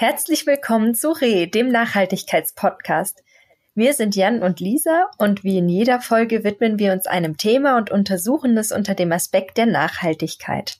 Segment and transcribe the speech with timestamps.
[0.00, 3.24] Herzlich willkommen zu Re, dem Nachhaltigkeitspodcast.
[3.74, 7.76] Wir sind Jan und Lisa und wie in jeder Folge widmen wir uns einem Thema
[7.76, 10.76] und untersuchen es unter dem Aspekt der Nachhaltigkeit.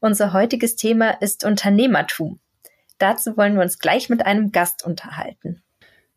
[0.00, 2.40] Unser heutiges Thema ist Unternehmertum.
[2.98, 5.62] Dazu wollen wir uns gleich mit einem Gast unterhalten.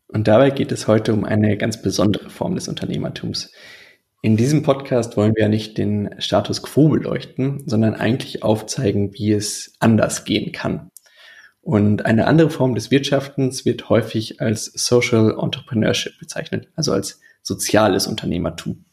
[0.06, 3.50] Und dabei geht es heute um eine ganz besondere Form des Unternehmertums.
[4.20, 9.32] In diesem Podcast wollen wir ja nicht den Status quo beleuchten, sondern eigentlich aufzeigen, wie
[9.32, 10.90] es anders gehen kann.
[11.66, 18.06] Und eine andere Form des Wirtschaftens wird häufig als Social Entrepreneurship bezeichnet, also als soziales
[18.06, 18.84] Unternehmertum.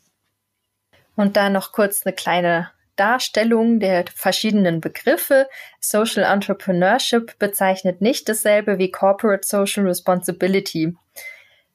[1.16, 5.48] Und da noch kurz eine kleine Darstellung der verschiedenen Begriffe.
[5.80, 10.95] Social Entrepreneurship bezeichnet nicht dasselbe wie Corporate Social Responsibility.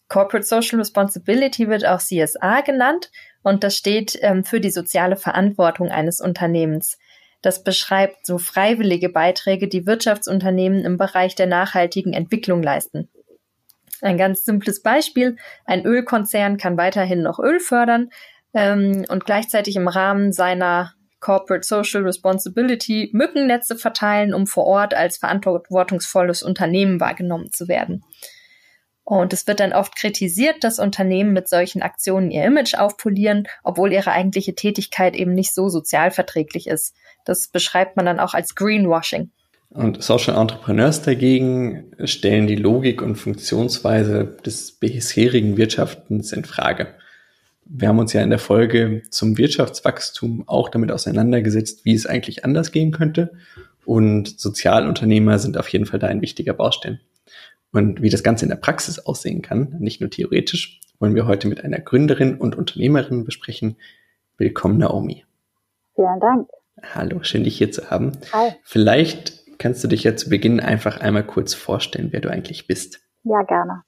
[0.09, 3.13] Corporate Social Responsibility wird auch CSA genannt
[3.45, 6.99] und das steht ähm, für die soziale Verantwortung eines Unternehmens.
[7.43, 13.09] Das beschreibt so freiwillige Beiträge, die Wirtschaftsunternehmen im Bereich der nachhaltigen Entwicklung leisten.
[14.01, 15.37] Ein ganz simples Beispiel.
[15.65, 18.11] Ein Ölkonzern kann weiterhin noch Öl fördern
[18.55, 25.17] ähm, und gleichzeitig im Rahmen seiner Corporate Social Responsibility Mückennetze verteilen, um vor Ort als
[25.19, 28.05] verantwortungsvolles Unternehmen wahrgenommen zu werden.
[29.11, 33.91] Und es wird dann oft kritisiert, dass Unternehmen mit solchen Aktionen ihr Image aufpolieren, obwohl
[33.91, 36.95] ihre eigentliche Tätigkeit eben nicht so sozialverträglich ist.
[37.25, 39.31] Das beschreibt man dann auch als Greenwashing.
[39.71, 46.89] Und Social Entrepreneurs dagegen stellen die Logik und Funktionsweise des bisherigen Wirtschaftens in Frage.
[47.65, 52.45] Wir haben uns ja in der Folge zum Wirtschaftswachstum auch damit auseinandergesetzt, wie es eigentlich
[52.45, 53.33] anders gehen könnte.
[53.87, 57.01] Und Sozialunternehmer sind auf jeden Fall da ein wichtiger Baustein.
[57.73, 61.49] Und wie das Ganze in der Praxis aussehen kann, nicht nur theoretisch, wollen wir heute
[61.49, 63.77] mit einer Gründerin und Unternehmerin besprechen.
[64.39, 65.25] Willkommen, Naomi.
[65.95, 66.49] Vielen Dank.
[66.95, 68.13] Hallo, schön dich hier zu haben.
[68.33, 68.53] Hi.
[68.63, 73.01] Vielleicht kannst du dich ja zu Beginn einfach einmal kurz vorstellen, wer du eigentlich bist.
[73.25, 73.83] Ja, gerne.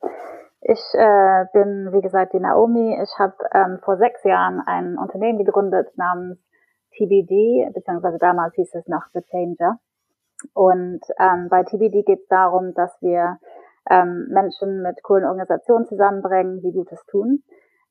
[0.60, 2.98] Ich äh, bin, wie gesagt, die Naomi.
[3.02, 6.38] Ich habe ähm, vor sechs Jahren ein Unternehmen gegründet namens
[6.96, 9.78] TBD, beziehungsweise damals hieß es noch The Changer.
[10.52, 13.38] Und ähm, bei TBD geht es darum, dass wir
[13.88, 17.42] ähm, Menschen mit coolen Organisationen zusammenbringen, die Gutes tun.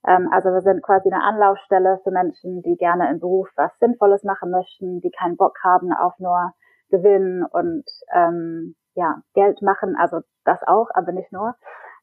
[0.07, 4.23] Ähm, also wir sind quasi eine Anlaufstelle für Menschen, die gerne im Beruf was Sinnvolles
[4.23, 6.53] machen möchten, die keinen Bock haben auf nur
[6.89, 9.95] Gewinn und ähm, ja Geld machen.
[9.97, 11.55] Also das auch, aber nicht nur,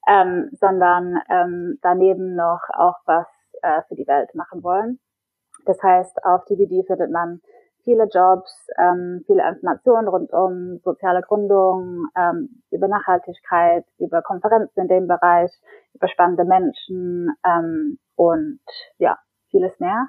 [0.09, 3.27] ähm, sondern ähm, daneben noch auch was
[3.63, 5.01] äh, für die Welt machen wollen.
[5.65, 7.41] Das heißt, auf TBD findet man
[7.87, 14.89] viele Jobs, ähm, viele Informationen rund um soziale Gründung, ähm, über Nachhaltigkeit, über Konferenzen in
[14.89, 15.53] dem Bereich,
[15.95, 18.61] über spannende Menschen ähm, und
[18.99, 19.17] ja,
[19.51, 20.09] vieles mehr.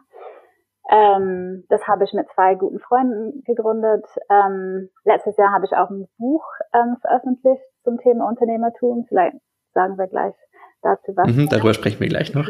[0.89, 4.05] Ähm, das habe ich mit zwei guten Freunden gegründet.
[4.29, 9.05] Ähm, letztes Jahr habe ich auch ein Buch ähm, veröffentlicht zum Thema Unternehmertum.
[9.07, 9.37] Vielleicht
[9.73, 10.33] sagen wir gleich
[10.81, 11.27] dazu was.
[11.27, 12.49] Mhm, darüber sprechen wir gleich noch.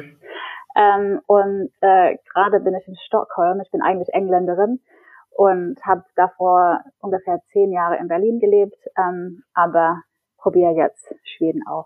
[0.77, 3.59] Ähm, und äh, gerade bin ich in Stockholm.
[3.61, 4.79] Ich bin eigentlich Engländerin
[5.37, 10.01] und habe davor ungefähr zehn Jahre in Berlin gelebt, ähm, aber
[10.37, 11.85] probiere jetzt Schweden aus.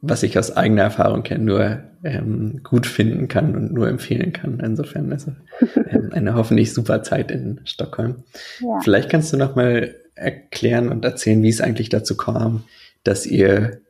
[0.00, 4.60] Was ich aus eigener Erfahrung kenne, nur ähm, gut finden kann und nur empfehlen kann.
[4.60, 5.32] Insofern also
[5.90, 8.24] ähm, eine hoffentlich super Zeit in Stockholm.
[8.60, 8.80] Ja.
[8.82, 12.64] Vielleicht kannst du noch mal erklären und erzählen, wie es eigentlich dazu kam,
[13.04, 13.82] dass ihr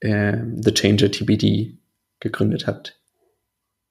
[0.00, 1.76] äh, The Changer TBD
[2.20, 2.98] gegründet habt.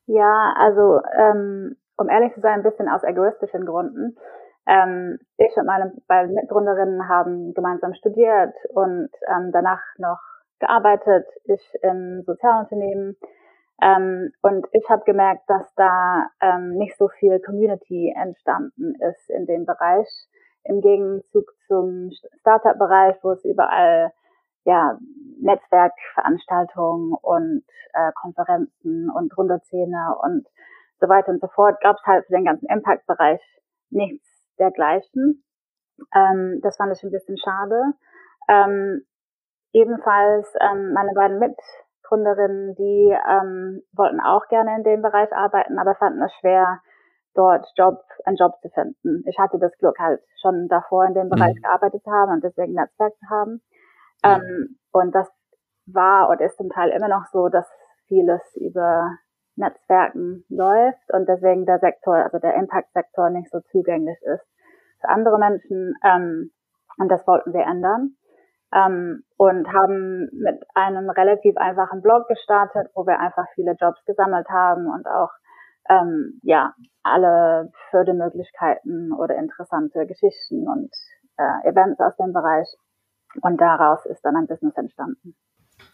[0.08, 4.18] Ja, also ähm, um ehrlich zu sein, ein bisschen aus egoistischen Gründen.
[4.66, 10.20] Ähm, ich und meine beiden Mitgründerinnen haben gemeinsam studiert und ähm, danach noch
[10.60, 13.18] gearbeitet, ich im Sozialunternehmen.
[13.82, 19.46] Ähm, und ich habe gemerkt, dass da ähm, nicht so viel Community entstanden ist in
[19.46, 20.08] dem Bereich.
[20.64, 24.14] Im Gegenzug zum Startup-Bereich, wo es überall
[24.64, 24.98] ja,
[25.42, 27.64] Netzwerkveranstaltungen und
[27.94, 30.48] äh, Konferenzen und Runderzähne und
[31.02, 33.42] so weiter und so fort, gab es halt für den ganzen Impact-Bereich
[33.90, 35.44] nichts dergleichen.
[36.14, 37.94] Ähm, das fand ich ein bisschen schade.
[38.48, 39.06] Ähm,
[39.74, 45.96] ebenfalls ähm, meine beiden Mitgründerinnen, die ähm, wollten auch gerne in dem Bereich arbeiten, aber
[45.96, 46.82] fanden es schwer,
[47.36, 49.24] dort Job, einen Job zu finden.
[49.28, 51.62] Ich hatte das Glück halt schon davor in dem Bereich mhm.
[51.62, 53.52] gearbeitet zu haben und deswegen Netzwerk zu haben.
[53.52, 53.62] Mhm.
[54.24, 55.30] Ähm, und das
[55.86, 57.68] war und ist zum Teil immer noch so, dass
[58.08, 59.18] vieles über
[59.56, 64.46] Netzwerken läuft und deswegen der Sektor, also der Impact-Sektor nicht so zugänglich ist
[65.02, 65.96] für andere Menschen.
[66.04, 66.52] Ähm,
[66.98, 68.16] und das wollten wir ändern.
[68.74, 74.50] Ähm, und haben mit einem relativ einfachen Blog gestartet, wo wir einfach viele Jobs gesammelt
[74.50, 75.30] haben und auch
[75.90, 76.74] ähm, ja
[77.04, 80.92] alle Fördermöglichkeiten oder interessante Geschichten und
[81.38, 82.68] äh, Events aus dem Bereich
[83.42, 85.36] Und daraus ist dann ein Business entstanden.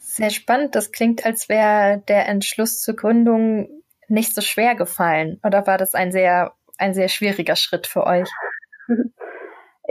[0.09, 0.73] Sehr spannend.
[0.73, 3.69] Das klingt, als wäre der Entschluss zur Gründung
[4.07, 5.39] nicht so schwer gefallen.
[5.45, 8.29] Oder war das ein sehr, ein sehr schwieriger Schritt für euch?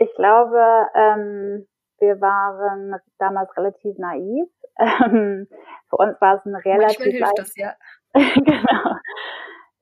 [0.00, 0.61] Ich glaube,
[0.94, 1.67] ähm,
[1.99, 4.49] wir waren damals relativ naiv.
[4.81, 5.49] Ähm,
[5.91, 7.32] für uns war es ein relativ leicht.
[7.37, 7.75] Das, ja.
[8.15, 8.94] genau.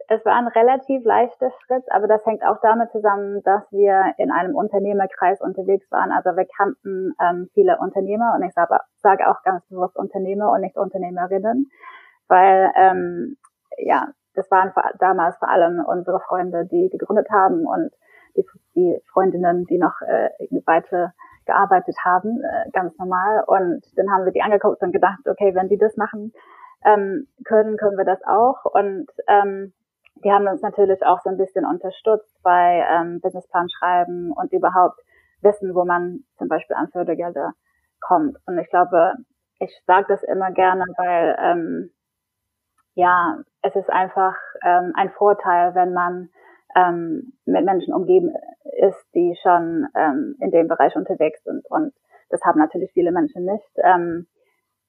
[0.08, 4.30] Es war ein relativ leichter Schritt, aber das hängt auch damit zusammen, dass wir in
[4.30, 6.12] einem Unternehmerkreis unterwegs waren.
[6.12, 10.60] Also wir kannten ähm, viele Unternehmer und ich sage, sage auch ganz bewusst Unternehmer und
[10.60, 11.70] nicht Unternehmerinnen,
[12.28, 13.36] weil ähm,
[13.78, 17.90] ja, das waren damals vor allem unsere Freunde, die gegründet haben und
[18.36, 18.44] die,
[18.74, 20.30] die Freundinnen, die noch äh,
[20.66, 21.14] weiter
[21.46, 23.44] gearbeitet haben, äh, ganz normal.
[23.46, 26.32] Und dann haben wir die angeguckt und gedacht, okay, wenn die das machen
[26.84, 28.64] ähm, können, können wir das auch.
[28.64, 29.72] Und ähm,
[30.24, 35.00] die haben uns natürlich auch so ein bisschen unterstützt bei ähm, Businessplan schreiben und überhaupt
[35.42, 37.52] wissen, wo man zum Beispiel an Fördergelder
[38.00, 38.36] kommt.
[38.46, 39.14] Und ich glaube,
[39.58, 41.90] ich sage das immer gerne, weil ähm,
[42.94, 46.30] ja, es ist einfach ähm, ein Vorteil, wenn man
[46.74, 48.34] ähm, mit Menschen umgeben
[48.80, 51.64] ist, die schon ähm, in dem Bereich unterwegs sind.
[51.70, 51.92] Und
[52.30, 53.70] das haben natürlich viele Menschen nicht.
[53.76, 54.26] Ähm,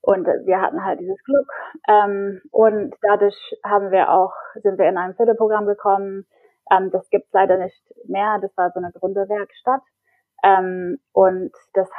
[0.07, 1.50] und wir hatten halt dieses Glück.
[1.89, 4.33] Ähm, und dadurch haben wir auch,
[4.63, 6.25] sind wir in ein Förderprogramm gekommen.
[6.71, 8.39] Ähm, das gibt's leider nicht mehr.
[8.42, 9.81] Das war so eine Gründerwerkstatt.
[10.45, 11.89] Ähm, und das,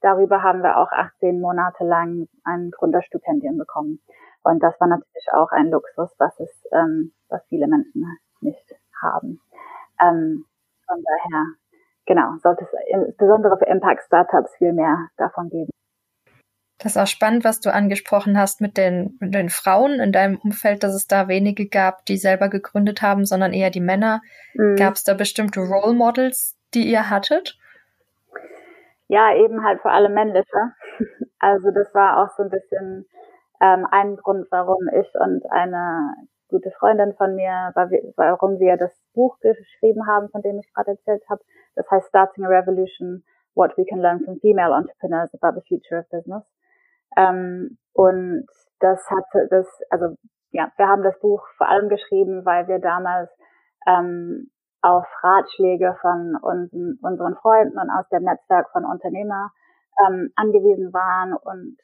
[0.00, 3.98] darüber haben wir auch 18 Monate lang ein Gründerstipendium bekommen.
[4.44, 8.06] Und das war natürlich auch ein Luxus, was es, ähm, was viele Menschen
[8.42, 9.40] nicht haben.
[10.00, 10.46] Ähm,
[10.86, 11.46] von daher,
[12.06, 15.72] genau, sollte es insbesondere für Impact Startups viel mehr davon geben.
[16.78, 20.36] Das ist auch spannend, was du angesprochen hast mit den, mit den Frauen in deinem
[20.36, 24.20] Umfeld, dass es da wenige gab, die selber gegründet haben, sondern eher die Männer.
[24.54, 24.76] Mhm.
[24.76, 27.58] Gab es da bestimmte Role Models, die ihr hattet?
[29.08, 30.72] Ja, eben halt vor allem männliche.
[31.38, 33.04] Also das war auch so ein bisschen
[33.60, 36.14] ähm, ein Grund, warum ich und eine
[36.48, 37.72] gute Freundin von mir,
[38.16, 41.42] warum wir das Buch geschrieben haben, von dem ich gerade erzählt habe.
[41.74, 43.22] Das heißt Starting a Revolution,
[43.54, 46.55] What We Can Learn from Female Entrepreneurs About the Future of Business.
[47.16, 48.46] Ähm, und
[48.80, 50.16] das hatte das, also
[50.50, 53.30] ja, wir haben das Buch vor allem geschrieben, weil wir damals
[53.86, 54.50] ähm,
[54.82, 59.50] auf Ratschläge von unseren, unseren Freunden und aus dem Netzwerk von Unternehmer
[60.06, 61.76] ähm, angewiesen waren und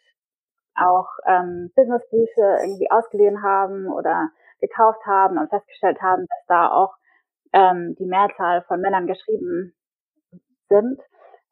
[0.74, 4.30] auch ähm, Businessbücher irgendwie ausgeliehen haben oder
[4.60, 6.94] gekauft haben und festgestellt haben, dass da auch
[7.52, 9.74] ähm, die Mehrzahl von Männern geschrieben
[10.68, 11.00] sind.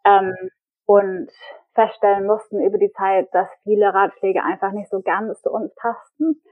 [0.04, 0.34] Ähm,
[0.86, 1.30] und
[1.74, 6.42] feststellen mussten über die Zeit, dass viele Ratschläge einfach nicht so ganz zu uns passten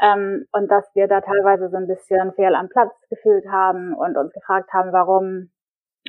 [0.00, 4.16] ähm, und dass wir da teilweise so ein bisschen fehl am Platz gefühlt haben und
[4.16, 5.50] uns gefragt haben, warum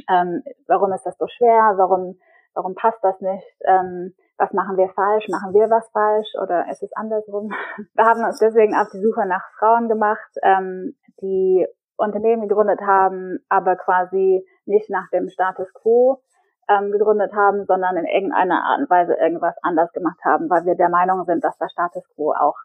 [0.08, 2.20] ähm, warum ist das so schwer, warum
[2.54, 6.28] warum passt das nicht, ähm, was machen wir falsch, machen wir was falsch?
[6.42, 7.52] Oder ist es andersrum?
[7.94, 11.68] Wir haben uns deswegen auf die Suche nach Frauen gemacht, ähm, die
[11.98, 16.22] Unternehmen gegründet haben, aber quasi nicht nach dem Status quo
[16.70, 20.76] ähm, gegründet haben, sondern in irgendeiner Art und Weise irgendwas anders gemacht haben, weil wir
[20.76, 22.56] der Meinung sind, dass der Status quo auch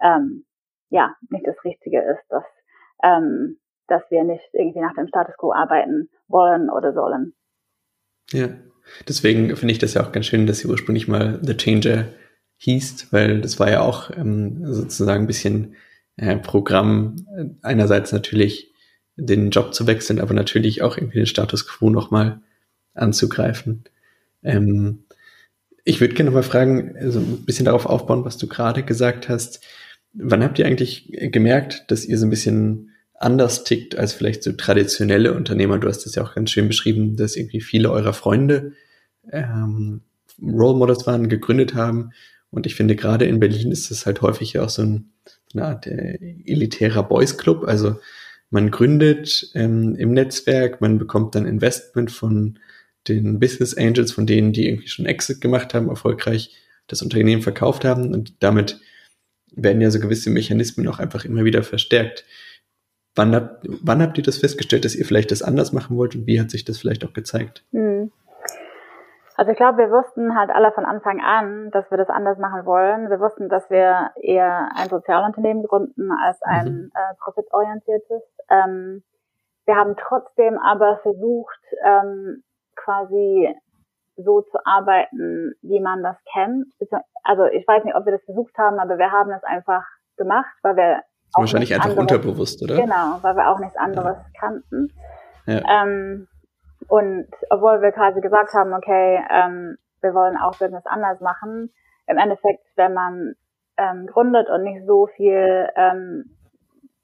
[0.00, 0.44] ähm,
[0.90, 2.44] ja nicht das Richtige ist, dass
[3.02, 7.34] ähm, dass wir nicht irgendwie nach dem Status quo arbeiten wollen oder sollen.
[8.30, 8.48] Ja,
[9.08, 12.06] Deswegen finde ich das ja auch ganz schön, dass sie ursprünglich mal The Changer
[12.58, 15.74] hieß, weil das war ja auch ähm, sozusagen ein bisschen
[16.16, 18.72] äh, Programm, äh, einerseits natürlich
[19.16, 22.40] den Job zu wechseln, aber natürlich auch irgendwie den Status quo nochmal
[22.94, 23.84] anzugreifen.
[24.42, 25.04] Ähm,
[25.84, 29.64] ich würde gerne mal fragen, also ein bisschen darauf aufbauen, was du gerade gesagt hast.
[30.12, 34.52] Wann habt ihr eigentlich gemerkt, dass ihr so ein bisschen anders tickt als vielleicht so
[34.52, 35.78] traditionelle Unternehmer.
[35.78, 38.72] Du hast das ja auch ganz schön beschrieben, dass irgendwie viele eurer Freunde
[39.30, 40.02] ähm,
[40.42, 42.10] Role Models waren, gegründet haben.
[42.50, 45.12] Und ich finde, gerade in Berlin ist das halt häufig ja auch so ein,
[45.54, 47.64] eine Art äh, elitärer Boys Club.
[47.66, 47.96] Also
[48.50, 52.58] man gründet ähm, im Netzwerk, man bekommt dann Investment von
[53.08, 56.56] den Business Angels, von denen, die irgendwie schon Exit gemacht haben, erfolgreich
[56.86, 58.12] das Unternehmen verkauft haben.
[58.12, 58.80] Und damit
[59.54, 62.24] werden ja so gewisse Mechanismen auch einfach immer wieder verstärkt.
[63.14, 66.26] Wann habt, wann habt ihr das festgestellt, dass ihr vielleicht das anders machen wollt und
[66.26, 67.64] wie hat sich das vielleicht auch gezeigt?
[67.72, 68.10] Hm.
[69.36, 72.64] Also ich glaube, wir wussten halt alle von Anfang an, dass wir das anders machen
[72.64, 73.10] wollen.
[73.10, 76.92] Wir wussten, dass wir eher ein Sozialunternehmen gründen als ein mhm.
[76.94, 78.22] äh, profitorientiertes.
[78.50, 79.02] Ähm,
[79.64, 82.42] wir haben trotzdem aber versucht, ähm,
[82.84, 83.54] quasi
[84.16, 86.66] so zu arbeiten, wie man das kennt.
[87.24, 89.84] Also ich weiß nicht, ob wir das versucht haben, aber wir haben es einfach
[90.16, 91.02] gemacht, weil wir
[91.34, 92.76] Wahrscheinlich einfach anderes, unterbewusst, oder?
[92.76, 94.38] Genau, weil wir auch nichts anderes ja.
[94.38, 94.92] kannten.
[95.46, 95.82] Ja.
[95.82, 96.28] Ähm,
[96.88, 101.72] und obwohl wir quasi gesagt haben, okay, ähm, wir wollen auch Business anders machen.
[102.06, 103.34] Im Endeffekt, wenn man
[103.78, 106.36] ähm, gründet und nicht so viel ähm,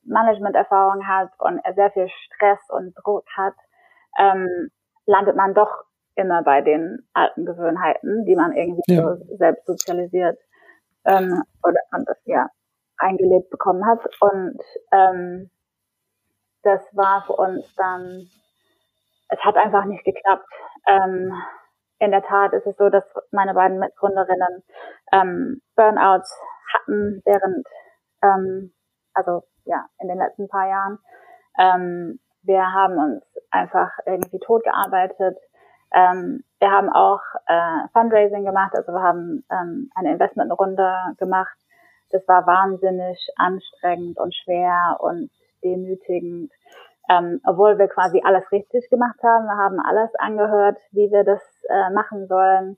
[0.05, 3.55] Management-Erfahrung hat und sehr viel Stress und Druck hat,
[4.19, 4.71] ähm,
[5.09, 5.85] landet man doch
[6.15, 9.03] immer bei den alten Gewohnheiten, die man irgendwie ja.
[9.03, 10.39] so selbst sozialisiert
[11.05, 12.49] ähm, oder und das ja
[12.99, 14.01] eingelebt bekommen hat.
[14.21, 14.61] Und
[14.93, 15.51] ähm,
[16.63, 18.29] das war für uns dann,
[19.29, 20.47] es hat einfach nicht geklappt.
[20.87, 21.33] Ähm,
[22.01, 24.63] in der Tat ist es so, dass meine beiden Mitgründerinnen
[25.13, 26.33] ähm, Burnouts
[26.75, 27.67] hatten während,
[28.23, 28.73] ähm,
[29.15, 30.99] also ja, in den letzten paar Jahren.
[31.59, 35.39] Ähm, wir haben uns einfach irgendwie totgearbeitet.
[35.93, 41.57] Ähm, wir haben auch äh, Fundraising gemacht, also wir haben ähm, eine Investmentrunde gemacht.
[42.11, 45.31] Das war wahnsinnig anstrengend und schwer und
[45.63, 46.53] demütigend.
[47.11, 49.47] Ähm, obwohl wir quasi alles richtig gemacht haben.
[49.47, 52.77] Wir haben alles angehört, wie wir das äh, machen sollen,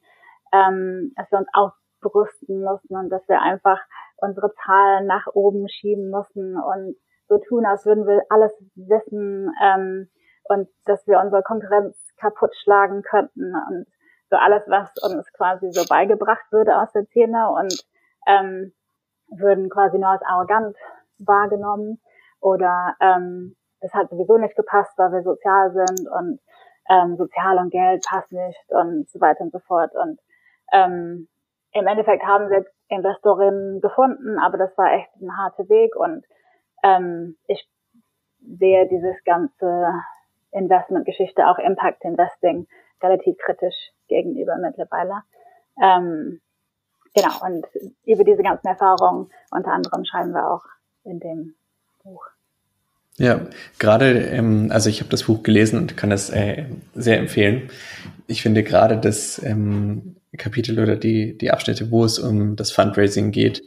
[0.53, 3.81] ähm, dass wir uns ausbrüsten mussten und dass wir einfach
[4.19, 6.97] unsere Zahlen nach oben schieben mussten und
[7.29, 10.09] so tun, als würden wir alles wissen ähm,
[10.51, 13.87] und dass wir unsere Konkurrenz kaputt schlagen könnten und
[14.31, 17.85] so alles, was uns quasi so beigebracht würde aus der Szene und
[18.27, 18.73] ähm,
[19.29, 20.77] würden quasi nur als arrogant
[21.19, 22.01] wahrgenommen
[22.41, 26.41] oder ähm, das hat sowieso nicht gepasst, weil wir sozial sind und
[26.89, 30.19] ähm, sozial und Geld passt nicht und so weiter und so fort und
[30.73, 31.29] ähm,
[31.73, 36.25] im Endeffekt haben wir Investorinnen gefunden, aber das war echt ein harter Weg und
[36.83, 37.69] ähm, ich
[38.41, 39.93] sehe dieses ganze
[40.53, 42.67] Investmentgeschichte, auch Impact Investing,
[43.03, 45.23] relativ kritisch gegenüber mittlerweile.
[45.83, 46.41] Ähm,
[47.15, 47.67] genau, und
[48.05, 50.65] über diese ganzen Erfahrungen unter anderem schreiben wir auch
[51.05, 51.55] in dem
[52.03, 52.27] Buch.
[53.17, 53.41] Ja,
[53.79, 56.65] gerade, ähm, also ich habe das Buch gelesen und kann das äh,
[56.95, 57.71] sehr empfehlen.
[58.27, 63.31] Ich finde gerade das ähm, Kapitel oder die, die Abschnitte, wo es um das Fundraising
[63.31, 63.63] geht,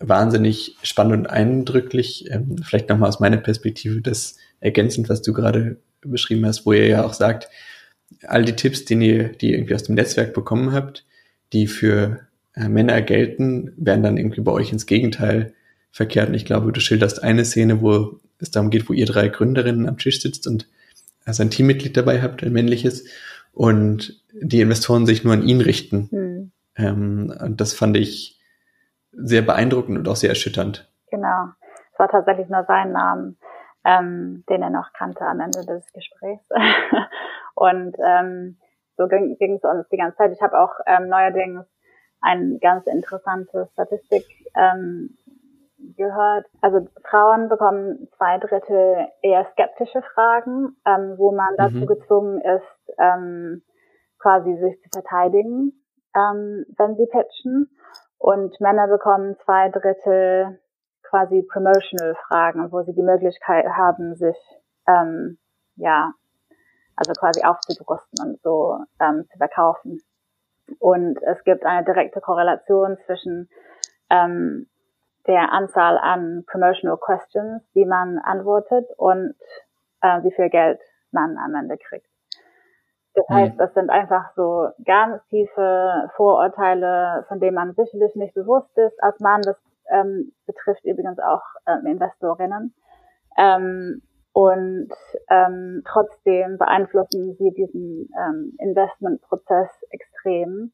[0.00, 2.26] wahnsinnig spannend und eindrücklich.
[2.30, 6.86] Ähm, vielleicht nochmal aus meiner Perspektive das ergänzend, was du gerade beschrieben hast, wo ihr
[6.86, 7.48] ja auch sagt,
[8.22, 11.04] all die Tipps, die ihr, die ihr irgendwie aus dem Netzwerk bekommen habt,
[11.52, 12.20] die für
[12.54, 15.54] äh, Männer gelten, werden dann irgendwie bei euch ins Gegenteil
[15.90, 16.28] verkehrt.
[16.28, 19.88] Und ich glaube, du schilderst eine Szene, wo es darum geht, wo ihr drei Gründerinnen
[19.88, 20.68] am Tisch sitzt und
[21.24, 23.04] also ein Teammitglied dabei habt, ein männliches,
[23.52, 26.08] und die Investoren sich nur an ihn richten.
[26.10, 26.52] Hm.
[26.76, 28.38] Ähm, und das fand ich
[29.12, 30.90] sehr beeindruckend und auch sehr erschütternd.
[31.10, 31.48] Genau.
[31.92, 33.34] Es war tatsächlich nur sein Name,
[33.86, 36.44] ähm, den er noch kannte am Ende des Gesprächs.
[37.54, 38.58] und ähm,
[38.96, 40.32] so ging es uns die ganze Zeit.
[40.32, 41.64] Ich habe auch ähm, neuerdings
[42.20, 44.24] eine ganz interessante Statistik
[44.56, 45.16] ähm,
[45.96, 46.46] gehört.
[46.60, 51.56] Also Frauen bekommen zwei Drittel eher skeptische Fragen, ähm, wo man mhm.
[51.56, 53.62] dazu gezwungen ist, ähm,
[54.18, 55.72] quasi sich zu verteidigen,
[56.16, 57.70] ähm, wenn sie pitchen.
[58.18, 60.58] Und Männer bekommen zwei Drittel
[61.10, 64.36] quasi promotional Fragen, wo sie die Möglichkeit haben, sich
[64.86, 65.38] ähm,
[65.76, 66.12] ja
[66.96, 70.00] also quasi aufzubrüsten und so ähm, zu verkaufen.
[70.78, 73.48] Und es gibt eine direkte Korrelation zwischen
[74.10, 74.68] ähm,
[75.26, 79.34] der Anzahl an Promotional Questions, die man antwortet und
[80.00, 82.08] äh, wie viel Geld man am Ende kriegt.
[83.14, 83.34] Das mhm.
[83.34, 89.02] heißt, das sind einfach so ganz tiefe Vorurteile, von denen man sicherlich nicht bewusst ist
[89.02, 89.42] als Mann.
[89.42, 89.56] Das
[89.90, 92.74] ähm, betrifft übrigens auch ähm, Investorinnen.
[93.38, 94.02] Ähm,
[94.32, 94.90] und
[95.30, 100.72] ähm, trotzdem beeinflussen sie diesen ähm, Investmentprozess extrem.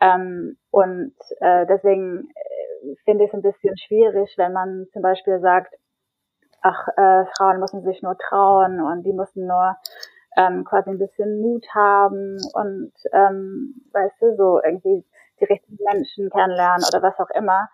[0.00, 2.28] Ähm, und äh, deswegen
[3.04, 5.74] finde ich es ein bisschen schwierig, wenn man zum Beispiel sagt,
[6.62, 9.76] ach, äh, Frauen müssen sich nur trauen und die müssen nur
[10.36, 15.04] ähm, quasi ein bisschen Mut haben und ähm, weißt du, so irgendwie
[15.40, 17.68] die richtigen Menschen kennenlernen oder was auch immer.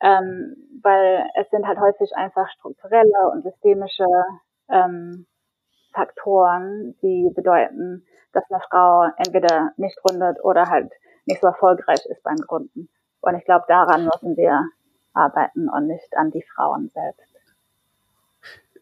[0.00, 4.04] Ähm, weil es sind halt häufig einfach strukturelle und systemische
[4.68, 5.26] ähm,
[5.92, 10.92] Faktoren, die bedeuten, dass eine Frau entweder nicht gründet oder halt
[11.24, 12.88] nicht so erfolgreich ist beim Gründen.
[13.20, 14.68] Und ich glaube, daran müssen wir
[15.14, 17.34] arbeiten und nicht an die Frauen selbst.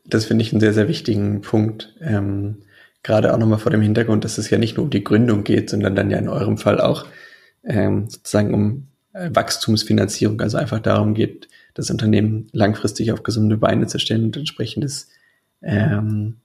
[0.05, 1.95] Das finde ich einen sehr, sehr wichtigen Punkt.
[2.01, 2.65] Ähm,
[3.03, 5.71] gerade auch nochmal vor dem Hintergrund, dass es ja nicht nur um die Gründung geht,
[5.71, 7.07] sondern dann ja in eurem Fall auch
[7.63, 13.99] ähm, sozusagen um Wachstumsfinanzierung, also einfach darum geht, das Unternehmen langfristig auf gesunde Beine zu
[13.99, 15.09] stellen und entsprechendes
[15.63, 16.37] ähm,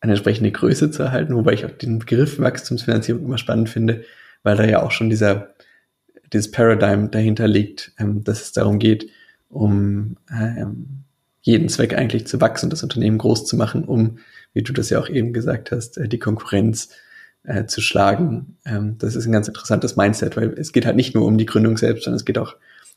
[0.00, 4.04] eine entsprechende Größe zu erhalten, wobei ich auch den Begriff Wachstumsfinanzierung immer spannend finde,
[4.42, 5.54] weil da ja auch schon dieser
[6.32, 9.10] dieses Paradigm dahinter liegt, ähm, dass es darum geht,
[9.48, 11.04] um ähm,
[11.42, 14.18] jeden Zweck eigentlich zu wachsen, das Unternehmen groß zu machen, um,
[14.54, 17.11] wie du das ja auch eben gesagt hast, äh, die Konkurrenz äh,
[17.66, 18.56] zu schlagen.
[18.64, 21.46] Ähm, das ist ein ganz interessantes Mindset, weil es geht halt nicht nur um die
[21.46, 22.54] Gründung selbst, sondern es geht auch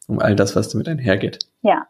[0.07, 1.39] um all das, was damit einhergeht.
[1.61, 1.87] Ja.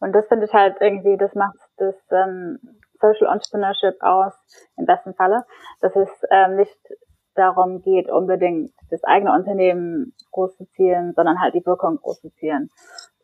[0.00, 2.58] Und das finde ich halt irgendwie, das macht das ähm,
[3.00, 4.34] Social Entrepreneurship aus,
[4.76, 5.44] im besten Falle,
[5.80, 6.78] dass es ähm, nicht
[7.34, 12.30] darum geht, unbedingt das eigene Unternehmen groß zu zielen, sondern halt die Wirkung groß zu
[12.34, 12.68] zielen.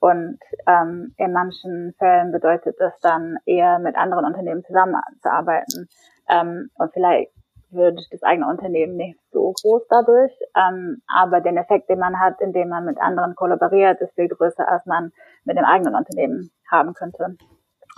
[0.00, 5.88] Und ähm, in manchen Fällen bedeutet das dann eher mit anderen Unternehmen zusammenzuarbeiten.
[6.28, 7.32] Ähm, und vielleicht
[7.70, 12.40] wird das eigene Unternehmen nicht so groß dadurch, ähm, aber den Effekt, den man hat,
[12.40, 15.12] indem man mit anderen kollaboriert, ist viel größer, als man
[15.44, 17.36] mit dem eigenen Unternehmen haben könnte.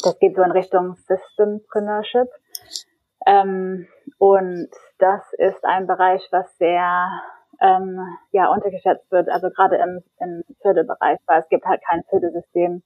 [0.02, 2.28] Das geht so in Richtung Systempreneurship.
[3.26, 3.86] Ähm,
[4.18, 7.10] und das ist ein Bereich, was sehr
[7.60, 12.82] ähm, ja untergeschätzt wird, also gerade im, im Förderbereich, weil es gibt halt kein Fördersystem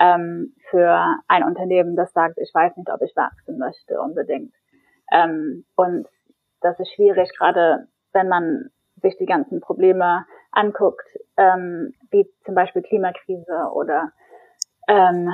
[0.00, 4.54] ähm, für ein Unternehmen, das sagt, ich weiß nicht, ob ich wachsen möchte unbedingt.
[5.12, 6.06] Ähm, und
[6.60, 12.82] das ist schwierig, gerade wenn man sich die ganzen Probleme anguckt, ähm, wie zum Beispiel
[12.82, 14.12] Klimakrise oder
[14.88, 15.30] ähm,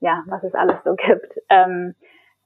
[0.00, 1.38] ja, was es alles so gibt.
[1.48, 1.94] Ähm,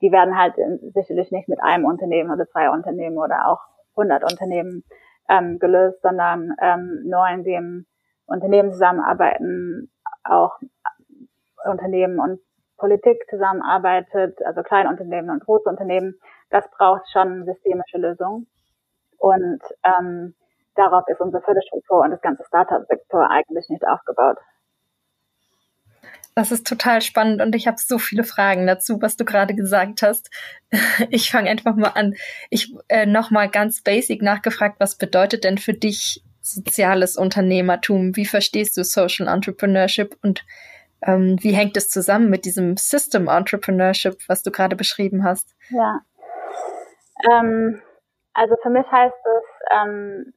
[0.01, 0.55] die werden halt
[0.95, 3.61] sicherlich nicht mit einem Unternehmen oder zwei Unternehmen oder auch
[3.97, 4.85] 100 Unternehmen
[5.29, 7.87] ähm, gelöst, sondern ähm, nur in dem
[8.27, 9.91] Unternehmen zusammenarbeiten,
[10.25, 10.59] auch
[11.65, 12.41] Unternehmen und
[12.79, 16.19] Politik zusammenarbeitet, also Kleinunternehmen und Großunternehmen,
[16.51, 18.47] das braucht schon systemische Lösungen.
[19.19, 20.35] Und ähm,
[20.75, 24.39] darauf ist unsere Förderstruktur und das ganze Startup-Sektor eigentlich nicht aufgebaut.
[26.35, 30.03] Das ist total spannend und ich habe so viele Fragen dazu, was du gerade gesagt
[30.03, 30.31] hast.
[31.11, 32.15] Ich fange einfach mal an.
[32.51, 38.17] Ich äh, noch mal ganz basic nachgefragt, was bedeutet denn für dich soziales Unternehmertum?
[38.17, 40.45] Wie verstehst du Social Entrepreneurship und
[41.03, 45.55] ähm, wie hängt es zusammen mit diesem System Entrepreneurship, was du gerade beschrieben hast?
[45.71, 46.01] Ja,
[47.31, 47.83] ähm,
[48.35, 50.33] also für mich heißt es ähm,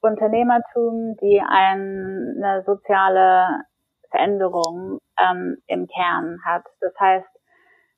[0.00, 3.64] Unternehmertum, die eine soziale
[4.10, 6.64] Veränderung ähm, im Kern hat.
[6.80, 7.28] Das heißt,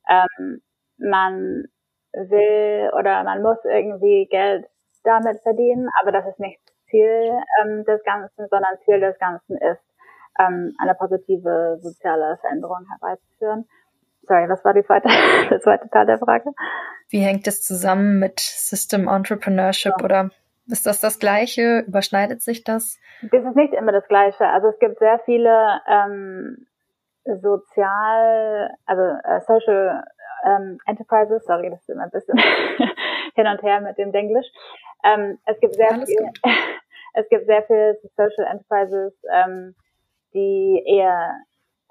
[0.09, 0.63] ähm,
[0.99, 1.65] man
[2.13, 4.67] will oder man muss irgendwie Geld
[5.05, 9.83] damit verdienen, aber das ist nicht Ziel ähm, des Ganzen, sondern Ziel des Ganzen ist,
[10.39, 13.67] ähm, eine positive soziale Veränderung herbeizuführen.
[14.23, 15.09] Sorry, was war die zweite,
[15.51, 16.51] der zweite Teil der Frage?
[17.09, 20.05] Wie hängt es zusammen mit System Entrepreneurship ja.
[20.05, 20.31] oder
[20.67, 21.81] ist das das Gleiche?
[21.87, 22.99] Überschneidet sich das?
[23.23, 24.47] Das ist nicht immer das Gleiche.
[24.47, 26.67] Also es gibt sehr viele ähm,
[27.25, 30.05] sozial, also äh, Social
[30.45, 32.39] ähm, Enterprises, sorry, das ist immer ein bisschen
[33.35, 34.47] hin und her mit dem Denglisch.
[35.05, 36.31] Ähm, es gibt sehr Alles viel,
[37.15, 39.75] es gibt sehr viele Social Enterprises, ähm,
[40.35, 41.37] die eher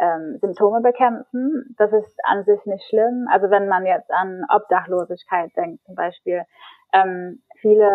[0.01, 1.75] ähm, Symptome bekämpfen.
[1.77, 3.27] Das ist an sich nicht schlimm.
[3.31, 6.43] Also wenn man jetzt an Obdachlosigkeit denkt zum Beispiel,
[6.91, 7.89] ähm, viele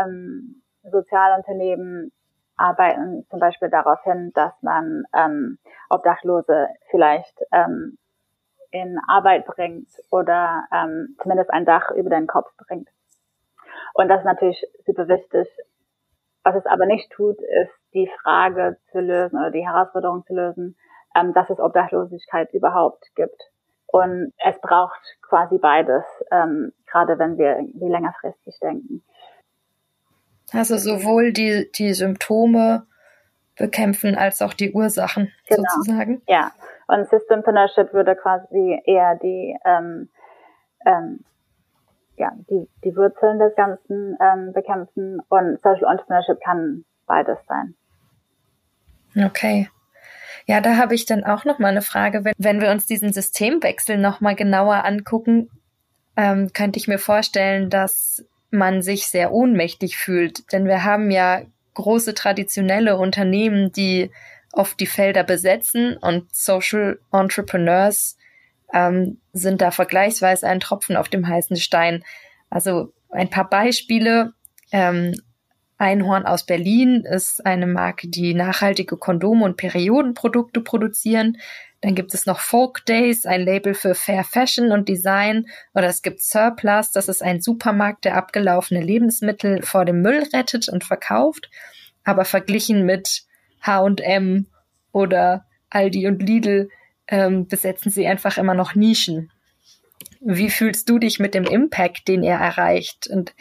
[0.00, 2.10] ähm, Sozialunternehmen
[2.56, 5.58] arbeiten zum Beispiel darauf hin, dass man ähm,
[5.90, 7.98] Obdachlose vielleicht ähm,
[8.70, 12.88] in Arbeit bringt oder ähm, zumindest ein Dach über den Kopf bringt.
[13.94, 15.48] Und das ist natürlich super wichtig.
[16.44, 20.76] Was es aber nicht tut, ist die Frage zu lösen oder die Herausforderung zu lösen,
[21.14, 23.40] ähm, dass es Obdachlosigkeit überhaupt gibt.
[23.86, 29.02] Und es braucht quasi beides, ähm, gerade wenn wir wie längerfristig denken.
[30.52, 32.86] Also sowohl die, die Symptome
[33.56, 35.62] bekämpfen als auch die Ursachen genau.
[35.74, 36.22] sozusagen.
[36.26, 36.52] Ja,
[36.88, 40.08] und Systempreneurship würde quasi eher die, ähm,
[40.84, 41.20] ähm,
[42.16, 47.74] ja, die, die Wurzeln des Ganzen ähm, bekämpfen und Social Entrepreneurship kann beides sein.
[49.16, 49.68] Okay.
[50.46, 52.24] Ja, da habe ich dann auch noch mal eine Frage.
[52.24, 55.50] Wenn, wenn wir uns diesen Systemwechsel noch mal genauer angucken,
[56.16, 60.52] ähm, könnte ich mir vorstellen, dass man sich sehr ohnmächtig fühlt.
[60.52, 61.42] Denn wir haben ja
[61.74, 64.10] große traditionelle Unternehmen, die
[64.52, 68.18] oft die Felder besetzen und Social Entrepreneurs
[68.72, 72.04] ähm, sind da vergleichsweise ein Tropfen auf dem heißen Stein.
[72.50, 74.32] Also ein paar Beispiele.
[74.72, 75.14] Ähm,
[75.82, 81.38] Einhorn aus Berlin ist eine Marke, die nachhaltige Kondome und Periodenprodukte produzieren.
[81.80, 85.46] Dann gibt es noch Folk Days, ein Label für Fair Fashion und Design.
[85.74, 90.68] Oder es gibt Surplus, das ist ein Supermarkt, der abgelaufene Lebensmittel vor dem Müll rettet
[90.68, 91.50] und verkauft.
[92.04, 93.24] Aber verglichen mit
[93.62, 94.46] H&M
[94.92, 96.68] oder Aldi und Lidl
[97.08, 99.32] ähm, besetzen sie einfach immer noch Nischen.
[100.20, 103.08] Wie fühlst du dich mit dem Impact, den er erreicht?
[103.08, 103.34] Und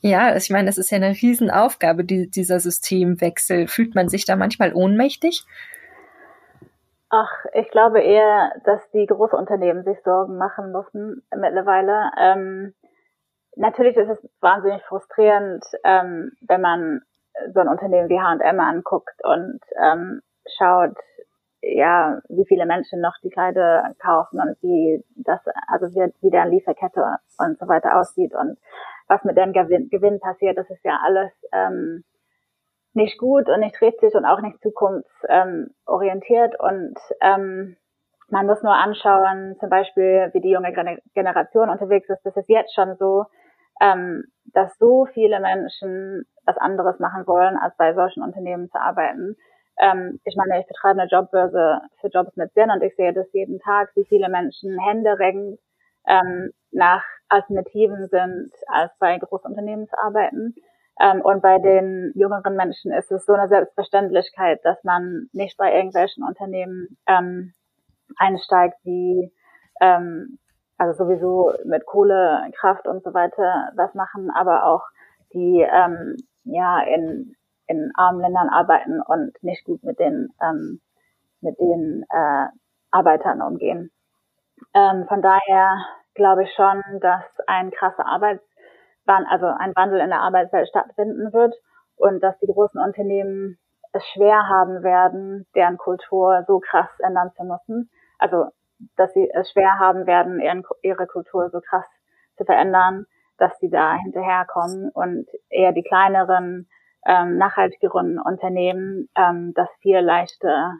[0.00, 3.66] ja, ich meine, es ist ja eine Riesenaufgabe, die, dieser Systemwechsel.
[3.66, 5.44] Fühlt man sich da manchmal ohnmächtig?
[7.10, 12.10] Ach, ich glaube eher, dass die Großunternehmen sich Sorgen machen müssen mittlerweile.
[12.20, 12.74] Ähm,
[13.56, 17.00] natürlich ist es wahnsinnig frustrierend, ähm, wenn man
[17.54, 20.20] so ein Unternehmen wie H&M anguckt und ähm,
[20.58, 20.96] schaut,
[21.62, 26.50] ja, wie viele Menschen noch die Kleider kaufen und wie das, also wie, wie deren
[26.50, 28.58] Lieferkette und so weiter aussieht und
[29.08, 32.04] was mit deren Gewinn, Gewinn passiert, das ist ja alles ähm,
[32.92, 37.76] nicht gut und nicht richtig und auch nicht zukunftsorientiert und ähm,
[38.30, 40.72] man muss nur anschauen, zum Beispiel, wie die junge
[41.14, 42.24] Generation unterwegs ist.
[42.24, 43.24] Das ist jetzt schon so,
[43.80, 49.36] ähm, dass so viele Menschen was anderes machen wollen, als bei solchen Unternehmen zu arbeiten.
[49.80, 53.26] Ähm, ich meine, ich betreibe eine Jobbörse für Jobs mit Sinn und ich sehe das
[53.32, 55.60] jeden Tag, wie viele Menschen händeringend
[56.06, 60.54] ähm, nach Alternativen sind, als bei Großunternehmen zu arbeiten.
[61.00, 65.74] Ähm, und bei den jüngeren Menschen ist es so eine Selbstverständlichkeit, dass man nicht bei
[65.74, 67.54] irgendwelchen Unternehmen ähm,
[68.16, 69.32] einsteigt, die
[69.80, 70.38] ähm,
[70.76, 74.82] also sowieso mit Kohle, Kraft und so weiter was machen, aber auch
[75.34, 77.36] die ähm, ja in,
[77.68, 80.80] in armen Ländern arbeiten und nicht gut mit den ähm,
[81.40, 82.46] mit den äh,
[82.90, 83.90] Arbeitern umgehen.
[84.74, 85.78] Ähm, von daher
[86.14, 91.54] glaube ich schon, dass ein krasser Arbeitswandel, also ein Wandel in der Arbeitswelt stattfinden wird
[91.96, 93.58] und dass die großen Unternehmen
[93.92, 98.46] es schwer haben werden, deren Kultur so krass ändern zu müssen, also
[98.96, 101.86] dass sie es schwer haben werden, ihren, ihre Kultur so krass
[102.36, 103.06] zu verändern,
[103.38, 106.68] dass sie da hinterherkommen und eher die kleineren,
[107.08, 110.74] ähm, nachhaltigeren Unternehmen ähm, das viel leichter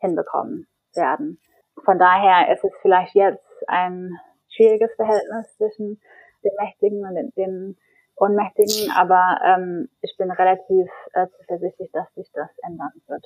[0.00, 1.40] hinbekommen werden.
[1.84, 6.00] Von daher ist es vielleicht jetzt ein schwieriges Verhältnis zwischen
[6.42, 7.78] den Mächtigen und den, den
[8.16, 13.24] Unmächtigen, aber ähm, ich bin relativ äh, zuversichtlich, dass sich das ändern wird.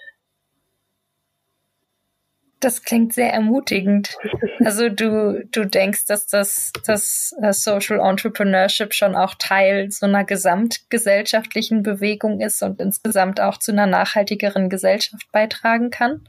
[2.61, 4.17] Das klingt sehr ermutigend.
[4.65, 10.25] Also du, du denkst, dass das, das äh, Social Entrepreneurship schon auch Teil so einer
[10.25, 16.27] gesamtgesellschaftlichen Bewegung ist und insgesamt auch zu einer nachhaltigeren Gesellschaft beitragen kann?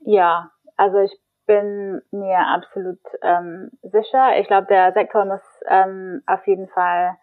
[0.00, 1.12] Ja, also ich
[1.46, 4.38] bin mir absolut ähm, sicher.
[4.38, 7.16] Ich glaube, der Sektor muss ähm, auf jeden Fall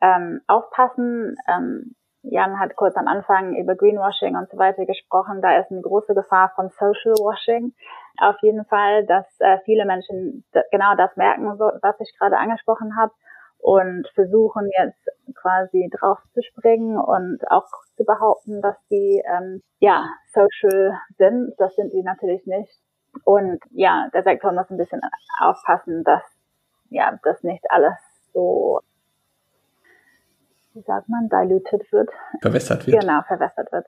[0.00, 1.36] ähm, aufpassen.
[1.48, 5.40] Ähm, Jan hat kurz am Anfang über Greenwashing und so weiter gesprochen.
[5.40, 7.72] Da ist eine große Gefahr von Social Washing.
[8.20, 13.12] Auf jeden Fall, dass äh, viele Menschen genau das merken, was ich gerade angesprochen habe
[13.58, 20.06] und versuchen jetzt quasi drauf zu springen und auch zu behaupten, dass die ähm, ja
[20.32, 21.54] social sind.
[21.58, 22.72] Das sind die natürlich nicht.
[23.24, 25.00] Und ja, der Sektor muss ein bisschen
[25.40, 26.22] aufpassen, dass
[26.90, 27.98] ja das nicht alles
[28.32, 28.80] so
[30.74, 32.10] wie sagt man, diluted wird.
[32.40, 33.00] Verwässert wird.
[33.00, 33.86] Genau, verwässert wird.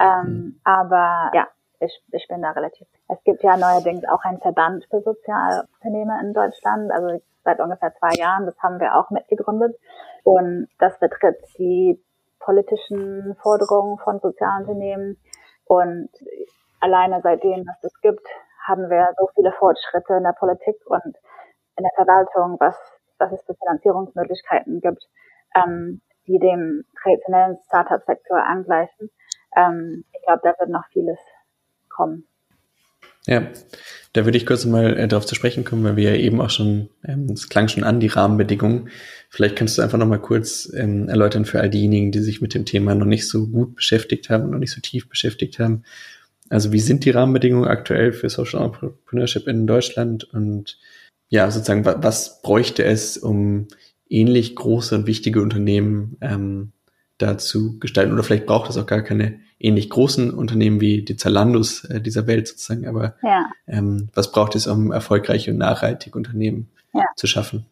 [0.00, 0.60] Ähm, mhm.
[0.64, 1.48] Aber ja,
[1.80, 2.86] ich, ich bin da relativ.
[3.08, 8.14] Es gibt ja neuerdings auch einen Verband für Sozialunternehmer in Deutschland, also seit ungefähr zwei
[8.16, 9.76] Jahren, das haben wir auch mitgegründet.
[10.22, 12.00] Und das betritt die
[12.38, 15.18] politischen Forderungen von Sozialunternehmen.
[15.66, 16.10] Und
[16.80, 18.26] alleine seitdem es das gibt,
[18.66, 21.16] haben wir so viele Fortschritte in der Politik und
[21.76, 22.76] in der Verwaltung, was,
[23.18, 25.02] was es für Finanzierungsmöglichkeiten gibt.
[25.54, 29.10] Ähm, die dem traditionellen Startup-Sektor angleichen.
[29.56, 31.18] Ähm, ich glaube, da wird noch vieles
[31.88, 32.26] kommen.
[33.26, 33.46] Ja,
[34.12, 36.50] da würde ich kurz mal äh, darauf zu sprechen kommen, weil wir ja eben auch
[36.50, 38.90] schon, ähm, es klang schon an, die Rahmenbedingungen.
[39.30, 42.52] Vielleicht kannst du einfach noch mal kurz ähm, erläutern für all diejenigen, die sich mit
[42.54, 45.84] dem Thema noch nicht so gut beschäftigt haben, noch nicht so tief beschäftigt haben.
[46.50, 50.78] Also wie sind die Rahmenbedingungen aktuell für Social Entrepreneurship in Deutschland und
[51.28, 53.68] ja, sozusagen, was bräuchte es, um
[54.12, 56.72] ähnlich große und wichtige Unternehmen ähm,
[57.18, 58.12] dazu gestalten.
[58.12, 62.26] Oder vielleicht braucht es auch gar keine ähnlich großen Unternehmen wie die Zalandos äh, dieser
[62.26, 62.86] Welt sozusagen.
[62.86, 63.46] Aber ja.
[63.66, 67.04] ähm, was braucht es, um erfolgreiche und nachhaltige Unternehmen ja.
[67.16, 67.66] zu schaffen?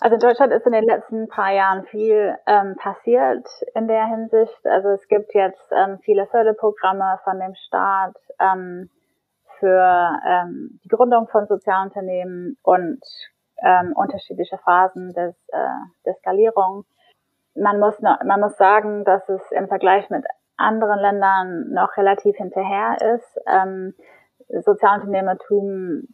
[0.00, 4.64] Also in Deutschland ist in den letzten paar Jahren viel ähm, passiert in der Hinsicht.
[4.64, 8.88] Also es gibt jetzt ähm, viele Förderprogramme von dem Staat ähm,
[9.58, 13.00] für ähm, die Gründung von Sozialunternehmen und
[13.62, 15.68] ähm, unterschiedliche Phasen des, äh,
[16.04, 16.84] der Skalierung.
[17.54, 20.24] Man muss, man muss sagen, dass es im Vergleich mit
[20.56, 23.38] anderen Ländern noch relativ hinterher ist.
[23.46, 23.94] Ähm,
[24.48, 26.08] Sozialunternehmertum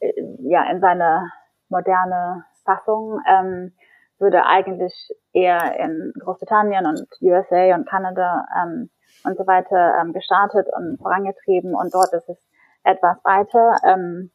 [0.00, 1.30] äh, ja in seine
[1.68, 3.72] moderne Fassung ähm,
[4.18, 4.94] würde eigentlich
[5.32, 8.90] eher in Großbritannien und USA und Kanada ähm,
[9.24, 12.38] und so weiter ähm, gestartet und vorangetrieben und dort ist es
[12.84, 13.76] etwas weiter.
[13.84, 14.30] Ähm,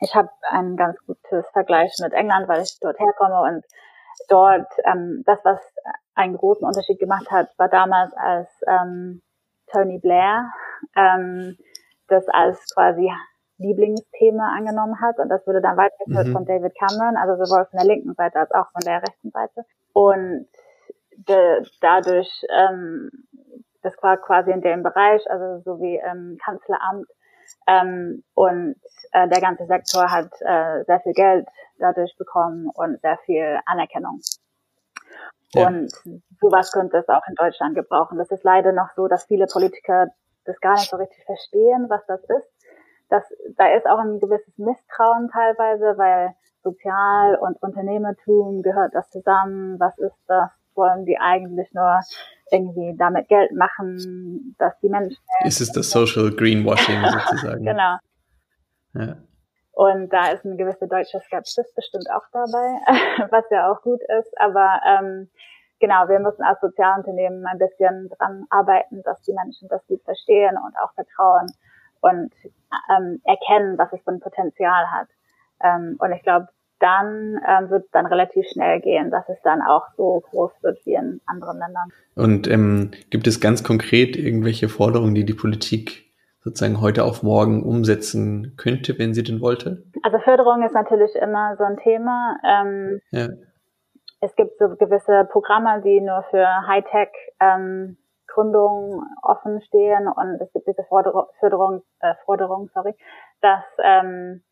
[0.00, 3.64] ich habe ein ganz gutes Vergleich mit England, weil ich dort herkomme und
[4.28, 5.60] dort ähm, das, was
[6.14, 9.22] einen großen Unterschied gemacht hat, war damals als ähm,
[9.70, 10.50] Tony Blair
[10.96, 11.56] ähm,
[12.08, 13.10] das als quasi
[13.58, 15.18] Lieblingsthema angenommen hat.
[15.18, 16.32] Und das wurde dann weitergeführt mhm.
[16.32, 19.64] von David Cameron, also sowohl von der linken Seite als auch von der rechten Seite.
[19.92, 20.48] Und
[21.28, 23.10] de, dadurch, ähm,
[23.82, 27.06] das war quasi in dem Bereich, also so wie ähm, Kanzleramt,
[27.70, 28.76] ähm, und
[29.12, 31.46] äh, der ganze Sektor hat äh, sehr viel Geld
[31.78, 34.20] dadurch bekommen und sehr viel Anerkennung.
[35.54, 35.66] Ja.
[35.66, 35.92] Und
[36.40, 38.18] sowas könnte es auch in Deutschland gebrauchen.
[38.18, 40.08] Das ist leider noch so, dass viele Politiker
[40.44, 42.48] das gar nicht so richtig verstehen, was das ist.
[43.08, 43.24] Das,
[43.56, 49.78] da ist auch ein gewisses Misstrauen teilweise, weil Sozial- und Unternehmertum gehört das zusammen.
[49.80, 50.50] Was ist das?
[50.74, 52.00] Wollen die eigentlich nur
[52.50, 55.22] irgendwie damit Geld machen, dass die Menschen.
[55.44, 57.64] Ist es das Social Greenwashing sozusagen?
[57.64, 57.96] genau.
[58.94, 59.16] Ja.
[59.72, 62.80] Und da ist eine gewisse deutsche Skepsis bestimmt auch dabei,
[63.30, 64.38] was ja auch gut ist.
[64.38, 65.30] Aber ähm,
[65.78, 70.56] genau, wir müssen als Sozialunternehmen ein bisschen dran arbeiten, dass die Menschen das gut verstehen
[70.56, 71.46] und auch vertrauen
[72.00, 72.32] und
[72.90, 75.08] ähm, erkennen, was es für ein Potenzial hat.
[75.62, 76.48] Ähm, und ich glaube,
[76.80, 80.84] dann ähm, wird es dann relativ schnell gehen, dass es dann auch so groß wird
[80.84, 81.92] wie in anderen Ländern.
[82.16, 86.10] Und ähm, gibt es ganz konkret irgendwelche Forderungen, die die Politik
[86.42, 89.82] sozusagen heute auf morgen umsetzen könnte, wenn sie denn wollte?
[90.02, 92.36] Also Förderung ist natürlich immer so ein Thema.
[92.44, 93.28] Ähm, ja.
[94.20, 100.52] Es gibt so gewisse Programme, die nur für Hightech ähm, Gründungen offen stehen und es
[100.52, 102.94] gibt diese Forderung, Förderung, äh, Forderung, sorry,
[103.40, 104.42] dass ähm,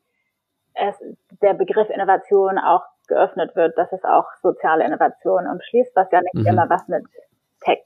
[0.79, 0.97] es,
[1.43, 6.35] der Begriff Innovation auch geöffnet wird, dass es auch soziale Innovation umschließt, was ja nicht
[6.35, 6.47] mhm.
[6.47, 7.05] immer was mit
[7.61, 7.83] Tech,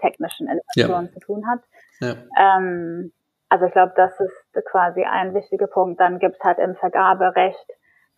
[0.00, 1.12] technischen Innovationen ja.
[1.12, 1.60] zu tun hat.
[2.00, 2.14] Ja.
[2.38, 3.12] Ähm,
[3.48, 6.00] also ich glaube, das ist quasi ein wichtiger Punkt.
[6.00, 7.66] Dann gibt es halt im Vergaberecht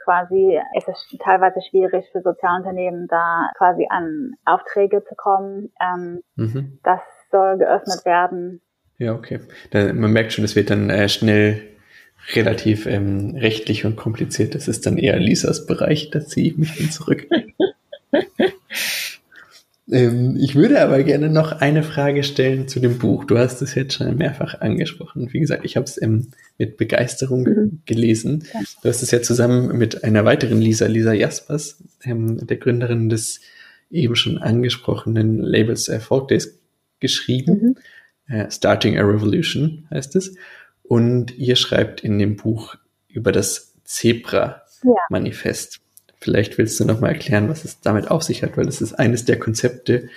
[0.04, 5.72] quasi, es ist teilweise schwierig für Sozialunternehmen da quasi an Aufträge zu kommen.
[5.80, 6.78] Ähm, mhm.
[6.82, 8.60] Das soll geöffnet werden.
[8.98, 9.40] Ja, okay.
[9.70, 11.71] Da, man merkt schon, es wird dann äh, schnell
[12.34, 14.54] relativ ähm, rechtlich und kompliziert.
[14.54, 17.26] Das ist dann eher Lisas Bereich, da ziehe ich mich dann zurück.
[19.90, 23.24] ähm, ich würde aber gerne noch eine Frage stellen zu dem Buch.
[23.24, 25.32] Du hast es jetzt schon mehrfach angesprochen.
[25.32, 27.80] Wie gesagt, ich habe es ähm, mit Begeisterung mhm.
[27.86, 28.44] gelesen.
[28.82, 33.40] Du hast es ja zusammen mit einer weiteren Lisa, Lisa Jaspers, ähm, der Gründerin des
[33.90, 36.58] eben schon angesprochenen Labels Erfolg Days,
[37.00, 37.76] geschrieben.
[38.28, 38.34] Mhm.
[38.34, 40.34] Äh, Starting a Revolution heißt es.
[40.92, 42.74] Und ihr schreibt in dem Buch
[43.08, 45.76] über das Zebra-Manifest.
[45.76, 46.14] Ja.
[46.20, 48.92] Vielleicht willst du noch mal erklären, was es damit auf sich hat, weil das ist
[48.92, 50.10] eines der Konzepte,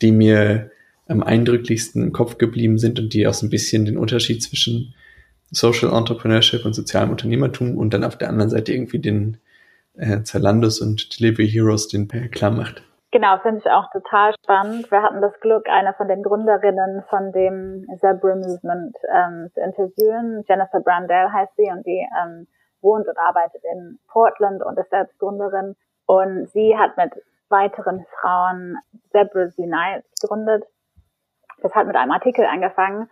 [0.00, 0.70] die mir
[1.08, 4.94] am eindrücklichsten im Kopf geblieben sind und die auch so ein bisschen den Unterschied zwischen
[5.50, 9.38] Social Entrepreneurship und sozialem Unternehmertum und dann auf der anderen Seite irgendwie den
[9.94, 12.84] äh, Zalandos und Delivery Heroes den klar macht.
[13.14, 14.90] Genau, finde ich auch total spannend.
[14.90, 20.44] Wir hatten das Glück, eine von den Gründerinnen von dem Zebra Movement ähm, zu interviewen.
[20.48, 22.48] Jennifer Brandell heißt sie und die ähm,
[22.80, 25.76] wohnt und arbeitet in Portland und ist selbst Gründerin.
[26.06, 27.12] Und sie hat mit
[27.50, 28.78] weiteren Frauen
[29.12, 30.64] Zebras Unite gegründet.
[31.62, 33.08] Das hat mit einem Artikel angefangen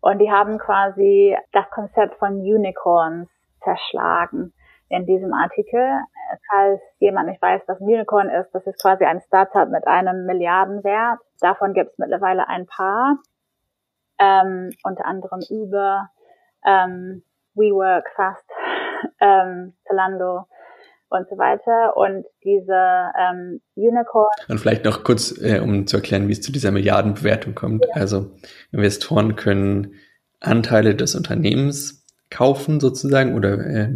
[0.00, 3.28] und die haben quasi das Konzept von Unicorns
[3.64, 4.52] zerschlagen
[4.90, 6.00] in diesem Artikel.
[6.50, 10.26] Falls jemand nicht weiß, was ein Unicorn ist, das ist quasi ein Startup mit einem
[10.26, 11.20] Milliardenwert.
[11.40, 13.18] Davon gibt es mittlerweile ein paar,
[14.18, 16.10] ähm, unter anderem Uber,
[16.66, 17.22] ähm,
[17.54, 18.44] WeWork, Fast,
[19.20, 20.46] ähm, Zalando
[21.08, 21.96] und so weiter.
[21.96, 24.28] Und diese ähm, Unicorn.
[24.48, 27.86] Und vielleicht noch kurz, äh, um zu erklären, wie es zu dieser Milliardenbewertung kommt.
[27.86, 27.94] Ja.
[27.94, 28.32] Also
[28.72, 29.94] Investoren können
[30.40, 31.99] Anteile des Unternehmens
[32.30, 33.88] kaufen sozusagen oder äh,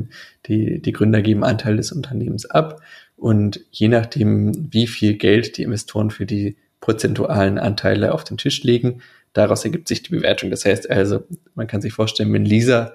[0.46, 2.82] die, die Gründer geben Anteil des Unternehmens ab
[3.16, 8.62] und je nachdem, wie viel Geld die Investoren für die prozentualen Anteile auf den Tisch
[8.62, 9.00] legen,
[9.32, 10.50] daraus ergibt sich die Bewertung.
[10.50, 12.94] Das heißt also, man kann sich vorstellen, wenn Lisa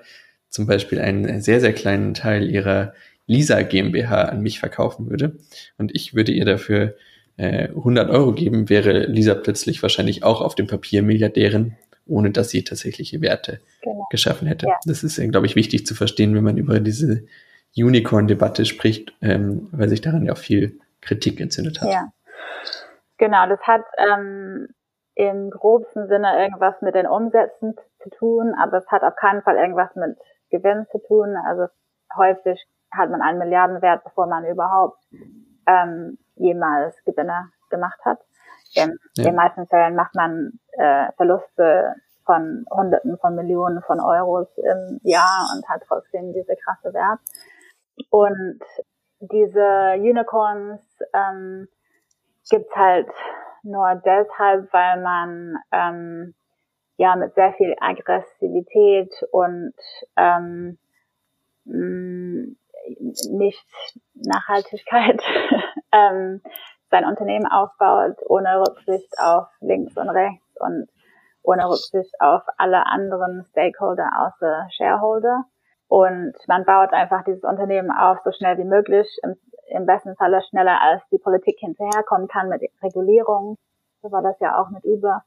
[0.49, 2.93] zum Beispiel einen sehr, sehr kleinen Teil ihrer
[3.25, 5.37] Lisa GmbH an mich verkaufen würde
[5.77, 6.95] und ich würde ihr dafür
[7.37, 11.75] äh, 100 Euro geben, wäre Lisa plötzlich wahrscheinlich auch auf dem Papier Milliardärin
[12.09, 14.07] ohne dass sie tatsächliche Werte genau.
[14.09, 14.67] geschaffen hätte.
[14.67, 14.79] Ja.
[14.85, 17.23] Das ist, glaube ich, wichtig zu verstehen, wenn man über diese
[17.77, 21.89] Unicorn-Debatte spricht, ähm, weil sich daran ja auch viel Kritik entzündet hat.
[21.91, 22.11] Ja,
[23.17, 23.47] genau.
[23.47, 24.67] Das hat ähm,
[25.15, 29.57] im grobsten Sinne irgendwas mit den Umsätzen zu tun, aber es hat auf keinen Fall
[29.57, 30.17] irgendwas mit
[30.49, 31.35] Gewinn zu tun.
[31.45, 31.67] Also
[32.15, 34.97] häufig hat man einen Milliardenwert, bevor man überhaupt
[35.67, 38.19] ähm, jemals Gewinne gemacht hat.
[38.85, 39.23] In ja.
[39.25, 45.49] den meisten Fällen macht man äh, Verluste von Hunderten von Millionen von Euros im Jahr
[45.55, 47.19] und hat trotzdem diese krasse Wert.
[48.09, 48.59] Und
[49.19, 50.81] diese Unicorns
[51.13, 51.67] ähm,
[52.49, 53.09] gibt's halt
[53.63, 56.33] nur deshalb, weil man ähm,
[56.97, 59.73] ja mit sehr viel Aggressivität und
[60.15, 60.77] ähm,
[61.65, 62.55] mh,
[63.31, 63.67] nicht
[64.13, 65.21] Nachhaltigkeit
[65.91, 66.41] ähm,
[66.89, 70.89] sein Unternehmen aufbaut, ohne Rücksicht auf links und rechts und
[71.43, 75.45] ohne Rücksicht auf alle anderen Stakeholder außer Shareholder.
[75.87, 79.35] Und man baut einfach dieses Unternehmen auf so schnell wie möglich, im,
[79.69, 83.57] im besten Falle schneller als die Politik hinterherkommen kann mit Regulierung.
[84.01, 85.23] So war das ja auch mit Uber,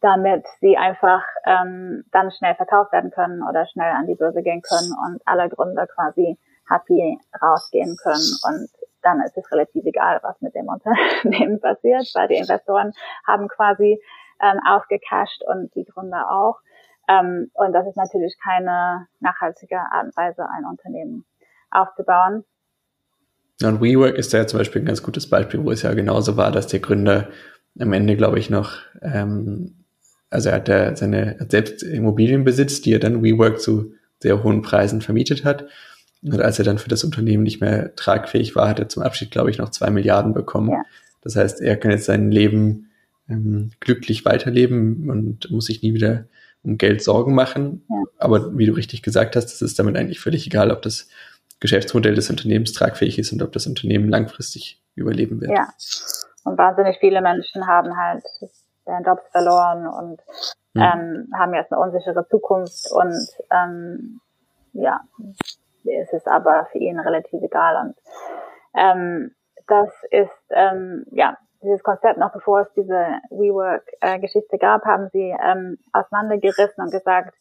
[0.00, 4.62] damit sie einfach ähm, dann schnell verkauft werden können oder schnell an die Börse gehen
[4.62, 6.38] können und alle Gründer quasi
[6.68, 8.70] happy rausgehen können und
[9.02, 12.92] dann ist es relativ egal, was mit dem Unternehmen passiert, weil die Investoren
[13.26, 14.00] haben quasi
[14.40, 16.58] ähm, ausgecasht und die Gründer auch.
[17.08, 21.24] Ähm, und das ist natürlich keine nachhaltige Art und Weise, ein Unternehmen
[21.70, 22.44] aufzubauen.
[23.62, 26.36] Und WeWork ist da ja zum Beispiel ein ganz gutes Beispiel, wo es ja genauso
[26.36, 27.28] war, dass der Gründer
[27.78, 29.84] am Ende, glaube ich, noch, ähm,
[30.30, 34.42] also er hat ja seine hat selbst Immobilien besitzt, die er dann WeWork zu sehr
[34.42, 35.66] hohen Preisen vermietet hat.
[36.22, 39.30] Und als er dann für das Unternehmen nicht mehr tragfähig war, hat er zum Abschied,
[39.30, 40.70] glaube ich, noch zwei Milliarden bekommen.
[40.70, 40.82] Ja.
[41.22, 42.90] Das heißt, er kann jetzt sein Leben
[43.28, 46.26] ähm, glücklich weiterleben und muss sich nie wieder
[46.62, 47.84] um Geld Sorgen machen.
[47.88, 48.02] Ja.
[48.18, 51.08] Aber wie du richtig gesagt hast, es ist damit eigentlich völlig egal, ob das
[51.58, 55.52] Geschäftsmodell des Unternehmens tragfähig ist und ob das Unternehmen langfristig überleben wird.
[55.52, 55.68] Ja.
[56.44, 58.24] Und wahnsinnig viele Menschen haben halt
[58.86, 60.20] deren Jobs verloren und
[60.74, 60.82] hm.
[60.82, 64.20] ähm, haben jetzt eine unsichere Zukunft und ähm,
[64.72, 65.00] ja,
[65.84, 67.86] es ist aber für ihn relativ egal.
[67.86, 67.96] Und
[68.74, 69.34] ähm,
[69.66, 75.78] das ist ähm, ja dieses Konzept noch bevor es diese WeWork-Geschichte gab, haben sie ähm,
[75.92, 77.34] auseinandergerissen und gesagt,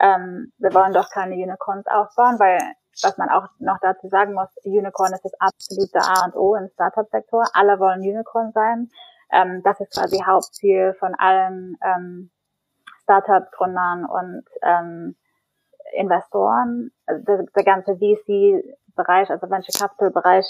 [0.00, 2.58] ähm, wir wollen doch keine Unicorns aufbauen, weil
[3.02, 6.68] was man auch noch dazu sagen muss, Unicorn ist das absolute A und O im
[6.68, 7.44] Startup-Sektor.
[7.54, 8.90] Alle wollen Unicorn sein.
[9.32, 12.30] Ähm, das ist quasi Hauptziel von allen ähm,
[13.02, 15.16] Startup-Gründern und ähm,
[15.92, 20.46] Investoren, also der, der ganze VC-Bereich, also Venture Capital-Bereich,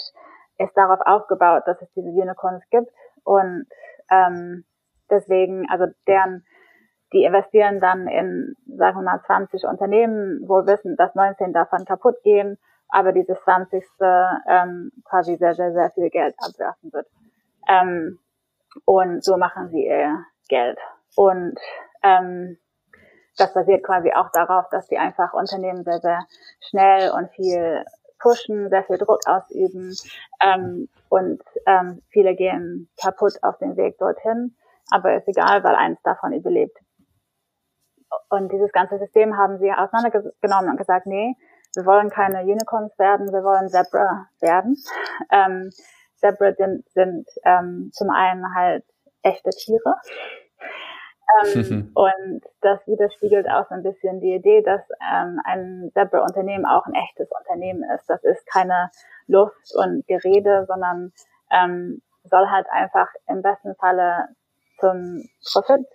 [0.57, 2.91] ist darauf aufgebaut, dass es diese Unicorns gibt
[3.23, 3.65] und
[4.09, 4.65] ähm,
[5.09, 6.45] deswegen, also deren,
[7.13, 12.15] die investieren dann in, sagen wir mal, 20 Unternehmen, wohl wissen, dass 19 davon kaputt
[12.23, 12.57] gehen,
[12.91, 13.83] aber dieses 20.
[14.47, 17.07] Ähm, quasi sehr, sehr, sehr viel Geld abwerfen wird.
[17.67, 18.19] Ähm,
[18.85, 20.77] und so machen sie ihr Geld.
[21.15, 21.59] Und
[22.03, 22.57] ähm,
[23.37, 26.25] das basiert quasi auch darauf, dass die einfach Unternehmen sehr, sehr
[26.59, 27.85] schnell und viel
[28.19, 29.95] pushen, sehr viel Druck ausüben
[30.43, 34.55] ähm, und ähm, viele gehen kaputt auf dem Weg dorthin.
[34.91, 36.77] Aber ist egal, weil eins davon überlebt.
[38.29, 41.35] Und dieses ganze System haben sie auseinandergenommen und gesagt, nee,
[41.75, 44.75] wir wollen keine Unicorns werden, wir wollen Zebra werden.
[45.31, 45.69] Ähm,
[46.17, 48.83] Zebra sind, sind ähm, zum einen halt
[49.23, 49.95] echte Tiere
[51.43, 54.81] ähm, und das widerspiegelt auch so ein bisschen die Idee, dass
[55.13, 58.09] ähm, ein Zebra-Unternehmen auch ein echtes Unternehmen ist.
[58.09, 58.91] Das ist keine
[59.27, 61.11] Luft und Gerede, sondern
[61.51, 64.29] ähm, soll halt einfach im besten Falle
[64.79, 65.85] zum Profit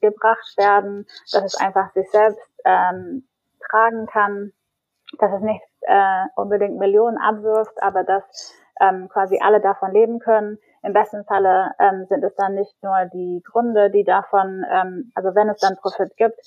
[0.00, 3.24] gebracht werden, dass es einfach sich selbst ähm,
[3.68, 4.52] tragen kann,
[5.18, 10.58] dass es nicht äh, unbedingt Millionen abwirft, aber dass ähm, quasi alle davon leben können.
[10.86, 15.34] Im besten Falle ähm, sind es dann nicht nur die Gründe, die davon, ähm, also
[15.34, 16.40] wenn es dann Profit gibt,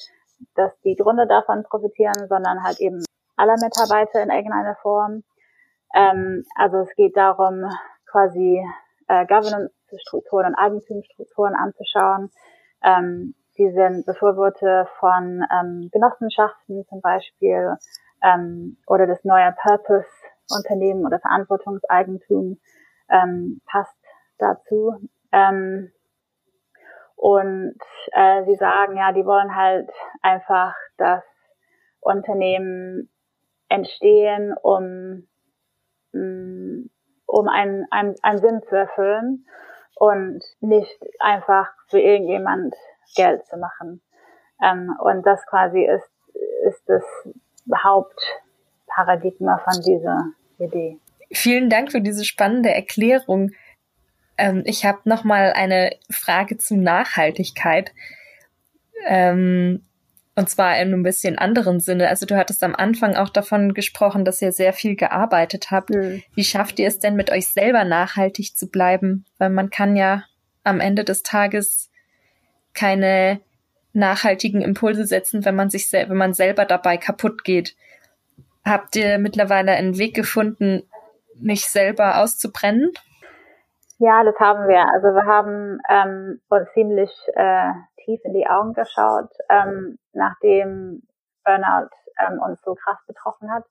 [0.56, 3.04] dass die Gründe davon profitieren, sondern halt eben
[3.36, 5.24] alle Mitarbeiter in irgendeiner Form.
[5.94, 7.66] Ähm, also es geht darum,
[8.10, 8.66] quasi
[9.10, 12.32] äh, Governance-Strukturen und Eigentumsstrukturen anzuschauen.
[12.82, 17.76] Ähm, die sind Befürworter von ähm, Genossenschaften zum Beispiel
[18.24, 22.58] ähm, oder das neue Purpose-Unternehmen oder Verantwortungseigentum
[23.10, 23.99] ähm, passt
[24.40, 24.96] dazu.
[25.32, 25.92] Ähm,
[27.16, 27.78] und
[28.14, 29.90] äh, sie sagen, ja, die wollen halt
[30.22, 31.24] einfach, dass
[32.00, 33.10] Unternehmen
[33.68, 35.28] entstehen, um,
[36.14, 36.90] mm,
[37.26, 39.46] um einen, einen, einen Sinn zu erfüllen
[39.96, 42.74] und nicht einfach für irgendjemand
[43.16, 44.02] Geld zu machen.
[44.64, 46.10] Ähm, und das quasi ist,
[46.68, 47.04] ist das
[47.84, 50.26] Hauptparadigma von dieser
[50.58, 51.00] Idee.
[51.32, 53.52] Vielen Dank für diese spannende Erklärung.
[54.40, 57.94] Ähm, ich habe noch mal eine Frage zu Nachhaltigkeit.
[59.08, 59.84] Ähm,
[60.36, 62.08] und zwar in einem bisschen anderen Sinne.
[62.08, 65.90] Also du hattest am Anfang auch davon gesprochen, dass ihr sehr viel gearbeitet habt.
[65.90, 66.24] Mhm.
[66.34, 69.26] Wie schafft ihr es denn mit euch selber nachhaltig zu bleiben?
[69.38, 70.24] Weil man kann ja
[70.64, 71.90] am Ende des Tages
[72.74, 73.42] keine
[73.92, 77.76] nachhaltigen Impulse setzen, wenn man sich wenn man selber dabei kaputt geht.
[78.64, 80.84] Habt ihr mittlerweile einen Weg gefunden,
[81.36, 82.92] nicht selber auszubrennen?
[84.02, 84.88] Ja, das haben wir.
[84.94, 87.72] Also wir haben ähm, uns ziemlich äh,
[88.06, 91.04] tief in die Augen geschaut, ähm, nachdem
[91.44, 91.90] Burnout
[92.26, 93.66] ähm, uns so krass betroffen hat.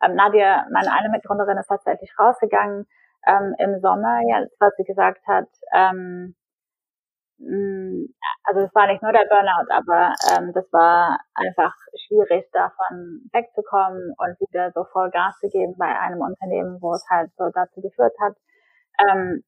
[0.00, 2.86] Ähm, Nadia, meine eine Mitgründerin, ist tatsächlich rausgegangen
[3.26, 6.36] ähm, im Sommer, jetzt, was sie gesagt hat, ähm,
[7.38, 8.06] mh,
[8.44, 11.74] also es war nicht nur der Burnout, aber ähm, das war einfach
[12.06, 17.04] schwierig, davon wegzukommen und wieder so voll Gas zu geben bei einem Unternehmen, wo es
[17.10, 18.36] halt so dazu geführt hat.
[19.10, 19.42] Ähm,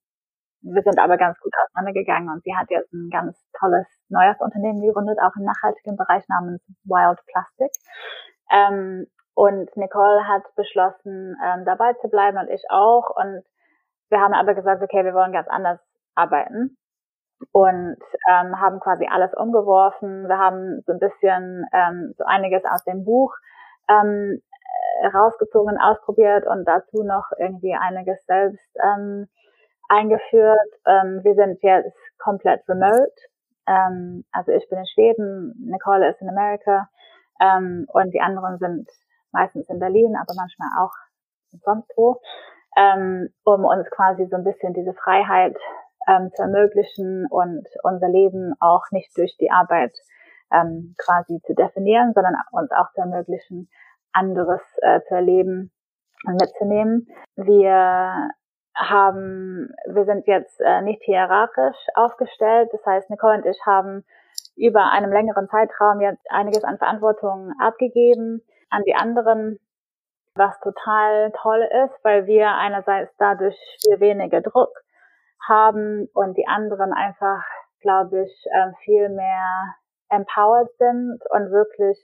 [0.64, 4.80] wir sind aber ganz gut auseinandergegangen und sie hat jetzt ein ganz tolles neues Unternehmen
[4.80, 7.70] gegründet, auch im nachhaltigen Bereich namens Wild Plastic.
[8.50, 13.10] Ähm, und Nicole hat beschlossen, ähm, dabei zu bleiben und ich auch.
[13.14, 13.44] Und
[14.08, 15.80] wir haben aber gesagt, okay, wir wollen ganz anders
[16.14, 16.76] arbeiten
[17.52, 17.98] und
[18.30, 20.28] ähm, haben quasi alles umgeworfen.
[20.28, 23.34] Wir haben so ein bisschen ähm, so einiges aus dem Buch
[23.88, 24.40] ähm,
[25.12, 29.28] rausgezogen, ausprobiert und dazu noch irgendwie einiges selbst ähm,
[29.88, 30.58] eingeführt.
[30.86, 33.12] Ähm, wir sind jetzt komplett remote.
[33.66, 36.88] Ähm, also ich bin in Schweden, Nicole ist in Amerika
[37.40, 38.88] ähm, und die anderen sind
[39.32, 40.92] meistens in Berlin, aber manchmal auch
[41.64, 42.20] sonst wo,
[42.76, 45.56] ähm, um uns quasi so ein bisschen diese Freiheit
[46.08, 49.96] ähm, zu ermöglichen und unser Leben auch nicht durch die Arbeit
[50.52, 53.68] ähm, quasi zu definieren, sondern uns auch zu ermöglichen,
[54.12, 55.72] anderes äh, zu erleben
[56.26, 57.08] und mitzunehmen.
[57.36, 58.30] Wir
[58.76, 62.70] haben, wir sind jetzt äh, nicht hierarchisch aufgestellt.
[62.72, 64.04] Das heißt, Nicole und ich haben
[64.56, 68.42] über einen längeren Zeitraum jetzt einiges an Verantwortung abgegeben
[68.74, 69.58] an die anderen,
[70.34, 74.70] was total toll ist, weil wir einerseits dadurch viel weniger Druck
[75.46, 77.44] haben und die anderen einfach,
[77.80, 79.74] glaube ich, ähm, viel mehr
[80.08, 81.98] empowered sind und wirklich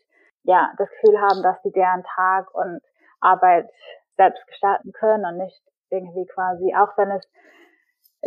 [0.44, 2.80] ja das Gefühl haben, dass sie deren Tag und
[3.20, 3.68] Arbeit
[4.16, 5.60] selbst gestalten können und nicht
[5.90, 7.28] irgendwie quasi, auch wenn es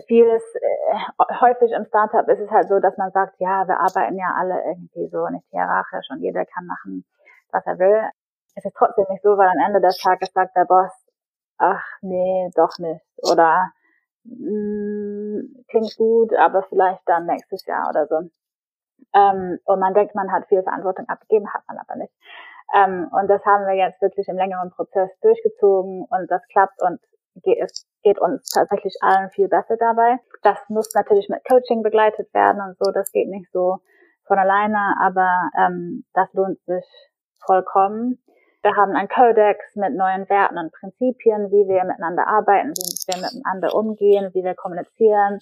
[0.07, 4.17] vieles, äh, häufig im Startup ist es halt so, dass man sagt, ja, wir arbeiten
[4.17, 7.05] ja alle irgendwie so nicht hierarchisch und jeder kann machen,
[7.51, 8.09] was er will.
[8.55, 10.91] Es ist trotzdem nicht so, weil am Ende des Tages sagt der Boss,
[11.57, 13.05] ach nee, doch nicht.
[13.31, 13.71] Oder
[14.23, 18.29] mh, mm, klingt gut, aber vielleicht dann nächstes Jahr oder so.
[19.13, 22.13] Ähm, und man denkt, man hat viel Verantwortung abgegeben, hat man aber nicht.
[22.73, 26.99] Ähm, und das haben wir jetzt wirklich im längeren Prozess durchgezogen und das klappt und
[27.41, 30.19] geht, es geht uns tatsächlich allen viel besser dabei.
[30.41, 33.79] Das muss natürlich mit Coaching begleitet werden und so, das geht nicht so
[34.25, 36.85] von alleine, aber ähm, das lohnt sich
[37.45, 38.19] vollkommen.
[38.61, 43.21] Wir haben einen Kodex mit neuen Werten und Prinzipien, wie wir miteinander arbeiten, wie wir
[43.21, 45.39] miteinander umgehen, wie wir kommunizieren.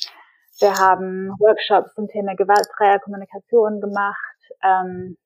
[0.60, 4.38] Wir haben Workshops zum Thema gewaltfreier Kommunikation gemacht.
[4.64, 5.18] Ähm,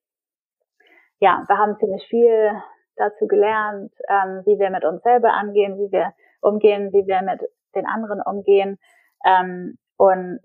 [1.20, 2.52] ja, wir haben ziemlich viel
[2.96, 6.12] dazu gelernt, ähm, wie wir mit uns selber angehen, wie wir
[6.46, 7.40] umgehen, wie wir mit
[7.74, 8.78] den anderen umgehen.
[9.24, 10.40] Ähm, und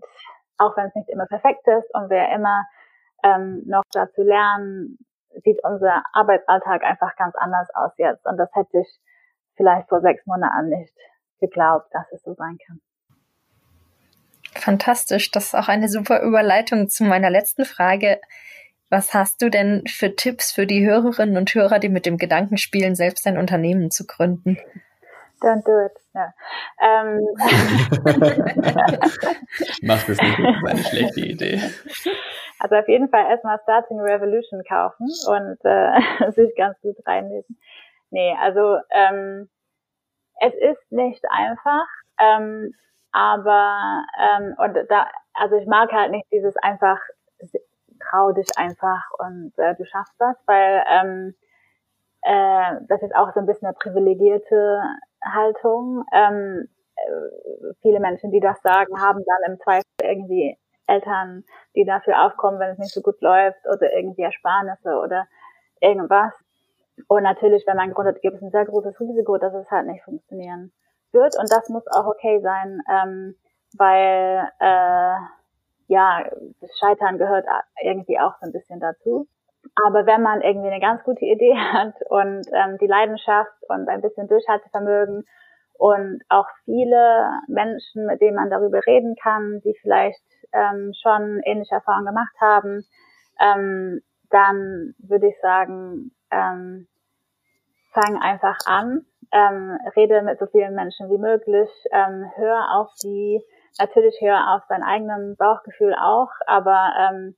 [0.58, 2.66] auch wenn es nicht immer perfekt ist und wir immer
[3.24, 4.97] ähm, noch dazu lernen,
[5.43, 8.26] sieht unser Arbeitsalltag einfach ganz anders aus jetzt.
[8.26, 8.88] Und das hätte ich
[9.56, 10.93] vielleicht vor sechs Monaten nicht
[11.39, 12.80] geglaubt, dass es so sein kann.
[14.54, 15.32] Fantastisch.
[15.32, 18.20] Das ist auch eine super Überleitung zu meiner letzten Frage.
[18.89, 22.58] Was hast du denn für Tipps für die Hörerinnen und Hörer, die mit dem Gedanken
[22.58, 24.58] spielen, selbst ein Unternehmen zu gründen?
[25.42, 25.98] Don't do it.
[26.14, 26.22] No.
[26.82, 27.28] Ähm.
[29.82, 31.62] Macht es nicht, das ist eine schlechte Idee.
[32.60, 37.60] Also auf jeden Fall erstmal Starting Revolution kaufen und äh, sich ganz gut reinlesen.
[38.12, 39.50] Nee, also ähm,
[40.39, 41.88] es ist nicht einfach,
[42.20, 42.76] ähm,
[43.12, 47.00] aber ähm, und da, also ich mag halt nicht dieses einfach
[48.10, 51.36] trau dich einfach und äh, du schaffst das, weil ähm,
[52.22, 54.84] äh, das ist auch so ein bisschen eine privilegierte
[55.24, 56.04] Haltung.
[56.14, 60.58] Ähm, äh, viele Menschen, die das sagen, haben dann im Zweifel irgendwie
[60.88, 61.44] Eltern,
[61.76, 65.28] die dafür aufkommen, wenn es nicht so gut läuft oder irgendwie Ersparnisse oder
[65.80, 66.34] irgendwas.
[67.08, 70.04] Und natürlich, wenn man gründet, gibt es ein sehr großes Risiko, dass es halt nicht
[70.04, 70.72] funktionieren
[71.12, 71.38] wird.
[71.38, 73.36] Und das muss auch okay sein, ähm,
[73.78, 75.16] weil äh,
[75.88, 76.26] ja,
[76.60, 77.46] das Scheitern gehört
[77.82, 79.28] irgendwie auch so ein bisschen dazu.
[79.76, 84.02] Aber wenn man irgendwie eine ganz gute Idee hat und ähm, die Leidenschaft und ein
[84.02, 85.26] bisschen Durchhaltevermögen
[85.78, 90.22] und auch viele Menschen, mit denen man darüber reden kann, die vielleicht
[90.54, 92.86] ähm, schon ähnliche Erfahrungen gemacht haben,
[93.40, 96.88] ähm, dann würde ich sagen, ähm,
[97.94, 103.42] fang einfach an, ähm, rede mit so vielen Menschen wie möglich, ähm, hör auf die,
[103.80, 107.36] natürlich hör auf dein eigenes Bauchgefühl auch, aber ähm,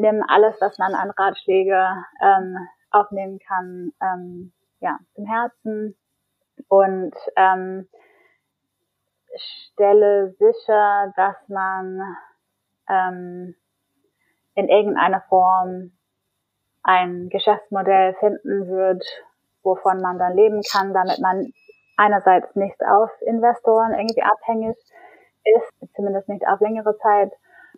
[0.00, 2.56] nimm alles, was man an Ratschläge ähm,
[2.90, 5.96] aufnehmen kann, ähm, ja, zum Herzen.
[6.68, 7.88] Und ähm,
[9.36, 12.00] stelle sicher, dass man
[12.88, 13.54] ähm,
[14.54, 15.92] in irgendeiner Form
[16.82, 19.04] ein Geschäftsmodell finden wird,
[19.62, 21.52] wovon man dann leben kann, damit man
[21.96, 24.76] einerseits nicht auf Investoren irgendwie abhängig
[25.44, 27.32] ist, zumindest nicht auf längere Zeit,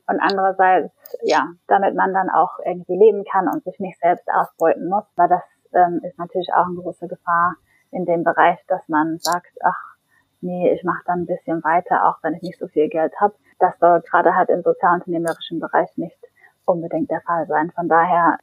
[0.07, 0.93] und andererseits,
[1.23, 5.29] ja, damit man dann auch irgendwie leben kann und sich nicht selbst ausbeuten muss, weil
[5.29, 5.43] das
[5.75, 7.55] ähm, ist natürlich auch eine große Gefahr
[7.91, 9.97] in dem Bereich, dass man sagt, ach,
[10.41, 13.35] nee, ich mache dann ein bisschen weiter, auch wenn ich nicht so viel Geld habe.
[13.59, 16.19] Das soll gerade halt im sozialunternehmerischen Bereich nicht
[16.65, 17.71] unbedingt der Fall sein.
[17.75, 18.39] Von daher,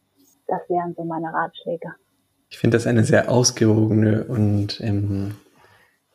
[0.47, 1.93] das wären so meine Ratschläge.
[2.49, 5.35] Ich finde das eine sehr ausgewogene und ähm,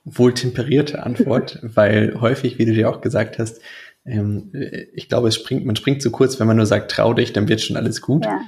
[0.05, 3.61] wohltemperierte Antwort, weil häufig, wie du dir auch gesagt hast,
[4.05, 4.53] ähm,
[4.93, 7.49] ich glaube, es springt, man springt zu kurz, wenn man nur sagt, trau dich, dann
[7.49, 8.25] wird schon alles gut.
[8.25, 8.41] Ja.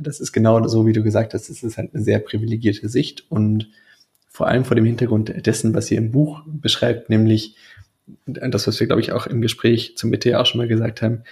[0.00, 3.30] Das ist genau so, wie du gesagt hast, es ist halt eine sehr privilegierte Sicht
[3.30, 3.68] und
[4.28, 7.56] vor allem vor dem Hintergrund dessen, was ihr im Buch beschreibt, nämlich
[8.26, 11.22] das, was wir, glaube ich, auch im Gespräch zum Mitte auch schon mal gesagt haben,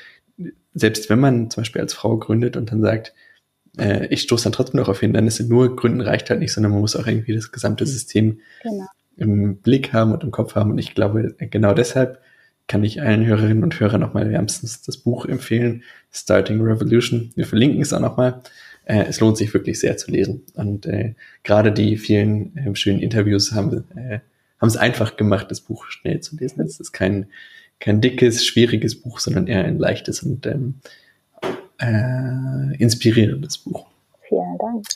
[0.75, 3.15] selbst wenn man zum Beispiel als Frau gründet und dann sagt,
[3.79, 6.81] äh, ich stoße dann trotzdem noch auf Hindernisse, nur gründen reicht halt nicht, sondern man
[6.81, 8.87] muss auch irgendwie das gesamte System genau.
[9.17, 10.71] im Blick haben und im Kopf haben.
[10.71, 12.21] Und ich glaube, genau deshalb
[12.71, 17.33] kann ich allen Hörerinnen und Hörern nochmal wärmstens das Buch empfehlen, Starting Revolution.
[17.35, 18.43] Wir verlinken es auch nochmal.
[18.85, 20.45] Äh, es lohnt sich wirklich sehr zu lesen.
[20.55, 24.21] Und äh, gerade die vielen äh, schönen Interviews haben, äh,
[24.61, 26.61] haben es einfach gemacht, das Buch schnell zu lesen.
[26.61, 27.27] Es ist kein,
[27.81, 30.75] kein dickes, schwieriges Buch, sondern eher ein leichtes und ähm,
[31.81, 33.87] äh, inspirierendes Buch.
[34.29, 34.87] Vielen Dank.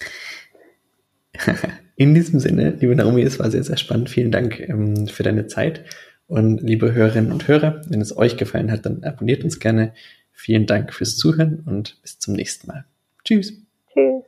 [1.97, 4.11] In diesem Sinne, liebe Naomi, es war sehr, sehr spannend.
[4.11, 5.85] Vielen Dank ähm, für deine Zeit.
[6.27, 9.93] Und liebe Hörerinnen und Hörer, wenn es euch gefallen hat, dann abonniert uns gerne.
[10.33, 12.85] Vielen Dank fürs Zuhören und bis zum nächsten Mal.
[13.25, 13.53] Tschüss.
[13.93, 14.25] Tschüss.